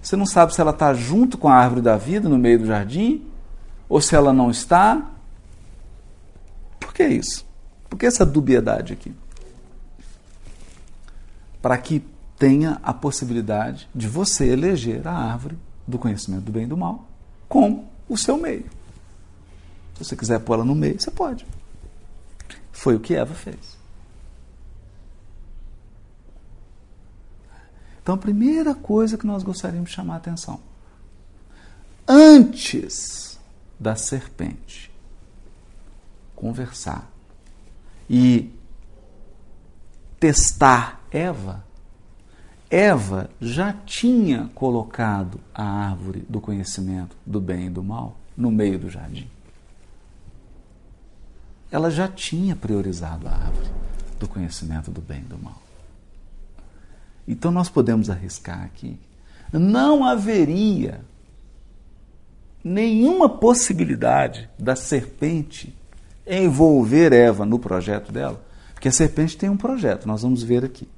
Você 0.00 0.16
não 0.16 0.26
sabe 0.26 0.54
se 0.54 0.60
ela 0.60 0.70
está 0.70 0.92
junto 0.94 1.36
com 1.36 1.48
a 1.48 1.54
árvore 1.54 1.82
da 1.82 1.96
vida 1.96 2.28
no 2.28 2.38
meio 2.38 2.58
do 2.58 2.66
jardim 2.66 3.26
ou 3.88 4.00
se 4.00 4.14
ela 4.14 4.32
não 4.32 4.50
está. 4.50 5.10
Por 6.80 6.94
que 6.94 7.06
isso? 7.06 7.46
Por 7.88 7.98
que 7.98 8.06
essa 8.06 8.24
dubiedade 8.24 8.94
aqui? 8.94 9.14
Para 11.60 11.76
que 11.78 12.04
tenha 12.38 12.78
a 12.82 12.92
possibilidade 12.92 13.88
de 13.94 14.08
você 14.08 14.46
eleger 14.46 15.06
a 15.06 15.12
árvore 15.12 15.56
do 15.86 15.98
conhecimento 15.98 16.44
do 16.44 16.52
bem 16.52 16.64
e 16.64 16.66
do 16.66 16.76
mal 16.76 17.06
com 17.48 17.86
o 18.08 18.16
seu 18.16 18.36
meio. 18.36 18.68
Se 19.94 20.04
você 20.04 20.16
quiser 20.16 20.40
pôr 20.40 20.54
ela 20.54 20.64
no 20.64 20.74
meio, 20.74 21.00
você 21.00 21.10
pode. 21.10 21.46
Foi 22.72 22.96
o 22.96 23.00
que 23.00 23.14
Eva 23.14 23.34
fez. 23.34 23.78
Então, 28.02 28.16
a 28.16 28.18
primeira 28.18 28.74
coisa 28.74 29.16
que 29.16 29.26
nós 29.26 29.42
gostaríamos 29.42 29.88
de 29.88 29.96
chamar 29.96 30.14
a 30.14 30.16
atenção: 30.18 30.60
antes 32.06 33.38
da 33.80 33.96
serpente 33.96 34.92
conversar 36.34 37.10
e 38.08 38.52
testar 40.20 41.02
Eva, 41.10 41.64
Eva 42.74 43.30
já 43.40 43.72
tinha 43.72 44.50
colocado 44.52 45.38
a 45.54 45.62
árvore 45.62 46.24
do 46.28 46.40
conhecimento 46.40 47.16
do 47.24 47.40
bem 47.40 47.66
e 47.66 47.70
do 47.70 47.84
mal 47.84 48.16
no 48.36 48.50
meio 48.50 48.80
do 48.80 48.90
jardim. 48.90 49.30
Ela 51.70 51.88
já 51.88 52.08
tinha 52.08 52.56
priorizado 52.56 53.28
a 53.28 53.30
árvore 53.30 53.68
do 54.18 54.26
conhecimento 54.26 54.90
do 54.90 55.00
bem 55.00 55.20
e 55.20 55.22
do 55.22 55.38
mal. 55.38 55.62
Então 57.28 57.52
nós 57.52 57.68
podemos 57.68 58.10
arriscar 58.10 58.64
aqui. 58.64 58.98
Não 59.52 60.04
haveria 60.04 61.00
nenhuma 62.64 63.28
possibilidade 63.28 64.50
da 64.58 64.74
serpente 64.74 65.72
envolver 66.26 67.12
Eva 67.12 67.46
no 67.46 67.60
projeto 67.60 68.10
dela, 68.10 68.44
porque 68.72 68.88
a 68.88 68.92
serpente 68.92 69.36
tem 69.36 69.48
um 69.48 69.56
projeto, 69.56 70.08
nós 70.08 70.22
vamos 70.22 70.42
ver 70.42 70.64
aqui. 70.64 70.88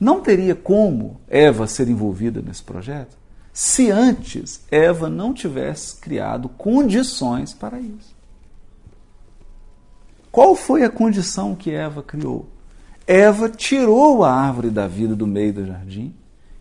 Não 0.00 0.22
teria 0.22 0.54
como 0.54 1.20
Eva 1.28 1.66
ser 1.66 1.88
envolvida 1.88 2.40
nesse 2.40 2.62
projeto 2.62 3.20
se 3.52 3.90
antes 3.90 4.64
Eva 4.70 5.10
não 5.10 5.34
tivesse 5.34 5.96
criado 5.96 6.48
condições 6.48 7.52
para 7.52 7.78
isso. 7.78 8.16
Qual 10.32 10.56
foi 10.56 10.84
a 10.84 10.90
condição 10.90 11.54
que 11.54 11.70
Eva 11.70 12.02
criou? 12.02 12.48
Eva 13.06 13.48
tirou 13.50 14.24
a 14.24 14.32
árvore 14.32 14.70
da 14.70 14.86
vida 14.86 15.14
do 15.14 15.26
meio 15.26 15.52
do 15.52 15.66
jardim 15.66 16.14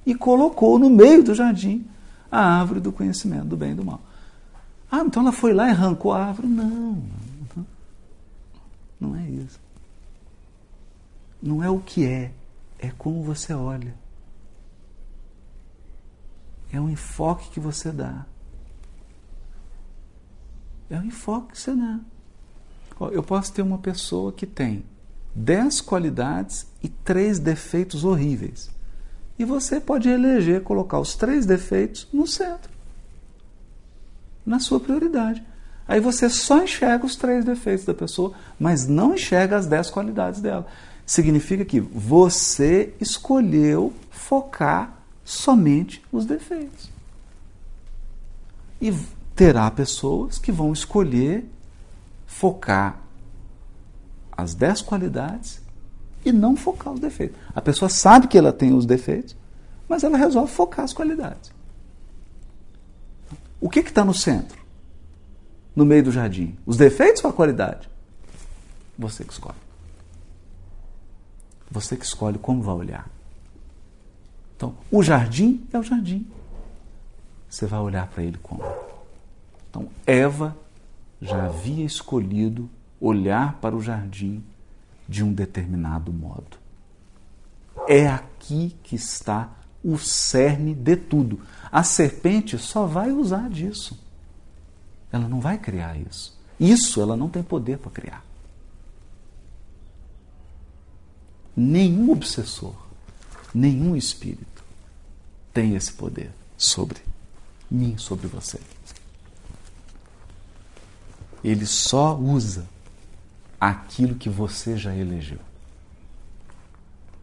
e 0.05 0.15
colocou 0.15 0.79
no 0.79 0.89
meio 0.89 1.23
do 1.23 1.35
jardim 1.35 1.85
a 2.31 2.39
árvore 2.39 2.79
do 2.79 2.91
conhecimento 2.91 3.45
do 3.45 3.55
bem 3.55 3.71
e 3.71 3.75
do 3.75 3.85
mal. 3.85 4.01
Ah, 4.91 5.03
então 5.05 5.21
ela 5.21 5.31
foi 5.31 5.53
lá 5.53 5.67
e 5.67 5.71
arrancou 5.71 6.11
a 6.11 6.25
árvore? 6.25 6.47
Não, 6.47 7.03
não 8.99 9.15
é 9.15 9.23
isso. 9.29 9.59
Não 11.41 11.63
é 11.63 11.69
o 11.69 11.79
que 11.79 12.05
é, 12.05 12.31
é 12.79 12.89
como 12.97 13.23
você 13.23 13.53
olha. 13.53 13.93
É 16.71 16.79
o 16.79 16.89
enfoque 16.89 17.49
que 17.49 17.59
você 17.59 17.91
dá. 17.91 18.25
É 20.89 20.97
o 20.97 21.03
enfoque 21.03 21.53
que 21.53 21.59
você 21.59 21.75
dá. 21.75 21.99
Eu 23.11 23.23
posso 23.23 23.53
ter 23.53 23.61
uma 23.61 23.77
pessoa 23.77 24.31
que 24.31 24.45
tem 24.45 24.83
dez 25.33 25.79
qualidades 25.81 26.67
e 26.81 26.89
três 26.89 27.39
defeitos 27.39 28.03
horríveis. 28.03 28.69
E 29.37 29.45
você 29.45 29.79
pode 29.79 30.09
eleger 30.09 30.63
colocar 30.63 30.99
os 30.99 31.15
três 31.15 31.45
defeitos 31.45 32.07
no 32.11 32.27
centro, 32.27 32.71
na 34.45 34.59
sua 34.59 34.79
prioridade. 34.79 35.45
Aí 35.87 35.99
você 35.99 36.29
só 36.29 36.63
enxerga 36.63 37.05
os 37.05 37.15
três 37.15 37.45
defeitos 37.45 37.85
da 37.85 37.93
pessoa, 37.93 38.33
mas 38.59 38.85
não 38.85 39.15
enxerga 39.15 39.57
as 39.57 39.65
dez 39.65 39.89
qualidades 39.89 40.41
dela. 40.41 40.67
Significa 41.09 41.65
que 41.65 41.79
você 41.79 42.93
escolheu 43.01 43.91
focar 44.11 44.95
somente 45.25 46.03
os 46.11 46.23
defeitos. 46.23 46.87
E 48.79 48.93
terá 49.35 49.71
pessoas 49.71 50.37
que 50.37 50.51
vão 50.51 50.71
escolher 50.71 51.49
focar 52.27 53.01
as 54.31 54.53
dez 54.53 54.83
qualidades 54.83 55.59
e 56.23 56.31
não 56.31 56.55
focar 56.55 56.93
os 56.93 56.99
defeitos. 56.99 57.39
A 57.55 57.59
pessoa 57.59 57.89
sabe 57.89 58.27
que 58.27 58.37
ela 58.37 58.53
tem 58.53 58.71
os 58.71 58.85
defeitos, 58.85 59.35
mas 59.87 60.03
ela 60.03 60.15
resolve 60.15 60.53
focar 60.53 60.85
as 60.85 60.93
qualidades. 60.93 61.51
O 63.59 63.67
que 63.67 63.79
está 63.79 64.05
no 64.05 64.13
centro? 64.13 64.59
No 65.75 65.85
meio 65.85 66.03
do 66.03 66.11
jardim? 66.11 66.55
Os 66.67 66.77
defeitos 66.77 67.23
ou 67.23 67.31
a 67.31 67.33
qualidade? 67.33 67.89
Você 68.95 69.23
que 69.23 69.33
escolhe. 69.33 69.68
Você 71.71 71.95
que 71.95 72.05
escolhe 72.05 72.37
como 72.37 72.61
vai 72.61 72.75
olhar. 72.75 73.09
Então, 74.55 74.75
o 74.91 75.01
jardim 75.01 75.65
é 75.71 75.77
o 75.77 75.83
jardim. 75.83 76.27
Você 77.49 77.65
vai 77.65 77.79
olhar 77.79 78.07
para 78.07 78.23
ele 78.23 78.37
como? 78.41 78.63
Então, 79.69 79.87
Eva 80.05 80.55
já 81.21 81.45
havia 81.45 81.85
escolhido 81.85 82.69
olhar 82.99 83.53
para 83.61 83.75
o 83.75 83.81
jardim 83.81 84.43
de 85.07 85.23
um 85.23 85.33
determinado 85.33 86.11
modo. 86.11 86.57
É 87.87 88.07
aqui 88.07 88.75
que 88.83 88.95
está 88.95 89.49
o 89.83 89.97
cerne 89.97 90.75
de 90.75 90.95
tudo. 90.95 91.39
A 91.71 91.83
serpente 91.83 92.57
só 92.57 92.85
vai 92.85 93.11
usar 93.11 93.49
disso. 93.49 93.97
Ela 95.11 95.27
não 95.27 95.39
vai 95.39 95.57
criar 95.57 95.97
isso. 95.97 96.37
Isso 96.59 97.01
ela 97.01 97.15
não 97.15 97.29
tem 97.29 97.41
poder 97.41 97.77
para 97.77 97.91
criar. 97.91 98.28
Nenhum 101.61 102.11
obsessor, 102.11 102.73
nenhum 103.53 103.93
espírito 103.93 104.63
tem 105.53 105.75
esse 105.75 105.91
poder 105.91 106.31
sobre 106.57 107.01
mim, 107.69 107.97
sobre 107.97 108.27
você. 108.27 108.61
Ele 111.43 111.65
só 111.65 112.15
usa 112.15 112.65
aquilo 113.59 114.15
que 114.15 114.29
você 114.29 114.77
já 114.77 114.95
elegeu. 114.95 115.41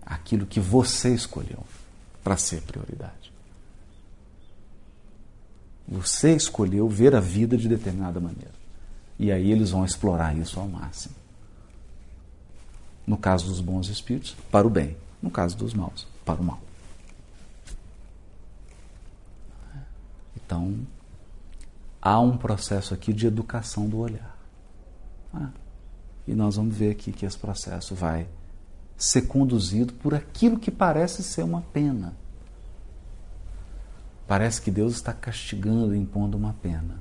Aquilo 0.05 0.45
que 0.45 0.61
você 0.61 1.15
escolheu 1.15 1.65
para 2.23 2.37
ser 2.37 2.61
prioridade. 2.61 3.33
Você 5.89 6.37
escolheu 6.37 6.87
ver 6.91 7.17
a 7.17 7.21
vida 7.21 7.57
de 7.57 7.71
determinada 7.71 8.21
maneira. 8.21 8.55
E 9.19 9.33
aí 9.33 9.51
eles 9.51 9.71
vão 9.71 9.83
explorar 9.83 10.37
isso 10.37 10.61
ao 10.61 10.69
máximo. 10.69 11.15
No 13.07 13.17
caso 13.17 13.47
dos 13.47 13.61
bons 13.61 13.89
espíritos, 13.89 14.37
para 14.51 14.67
o 14.67 14.71
bem. 14.71 14.97
No 15.23 15.31
caso 15.31 15.57
dos 15.57 15.73
maus, 15.73 16.07
para 16.25 16.41
o 16.41 16.45
mal. 16.45 16.61
Então, 20.37 20.77
há 22.01 22.21
um 22.21 22.37
processo 22.37 22.95
aqui 22.95 23.13
de 23.13 23.27
educação 23.27 23.89
do 23.89 23.99
olhar. 23.99 24.37
Ah, 25.33 25.51
e 26.27 26.35
nós 26.35 26.57
vamos 26.57 26.77
ver 26.77 26.91
aqui 26.91 27.13
que 27.13 27.27
esse 27.27 27.39
processo 27.39 27.95
vai 27.95 28.29
ser 28.97 29.23
conduzido 29.23 29.93
por 29.93 30.15
aquilo 30.15 30.59
que 30.59 30.71
parece 30.71 31.23
ser 31.23 31.43
uma 31.43 31.61
pena. 31.61 32.15
Parece 34.27 34.61
que 34.61 34.71
Deus 34.71 34.95
está 34.95 35.13
castigando, 35.13 35.95
impondo 35.95 36.37
uma 36.37 36.55
pena. 36.55 36.99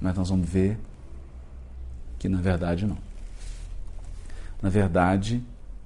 Mas 0.00 0.16
nós 0.16 0.28
vamos 0.28 0.48
ver 0.48 0.78
que 2.18 2.28
na 2.28 2.40
verdade 2.40 2.86
não. 2.86 2.98
Na 4.64 4.70
verdade, 4.70 5.44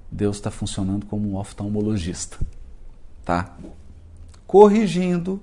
Deus 0.08 0.36
está 0.36 0.52
funcionando 0.52 1.04
como 1.04 1.28
um 1.28 1.36
oftalmologista, 1.36 2.38
tá? 3.24 3.58
Corrigindo 4.46 5.42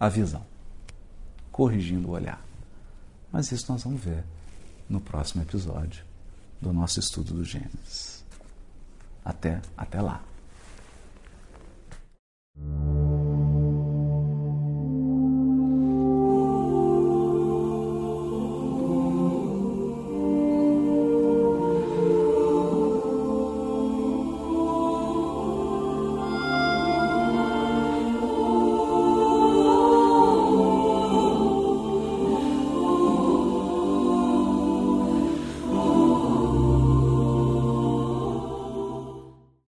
a 0.00 0.08
visão, 0.08 0.42
corrigindo 1.52 2.08
o 2.08 2.12
olhar. 2.12 2.42
Mas 3.30 3.52
isso 3.52 3.70
nós 3.70 3.84
vamos 3.84 4.00
ver 4.00 4.24
no 4.88 5.02
próximo 5.02 5.42
episódio 5.42 6.02
do 6.62 6.72
nosso 6.72 6.98
estudo 6.98 7.34
do 7.34 7.44
Gênesis. 7.44 8.24
Até, 9.22 9.60
até 9.76 10.00
lá. 10.00 10.22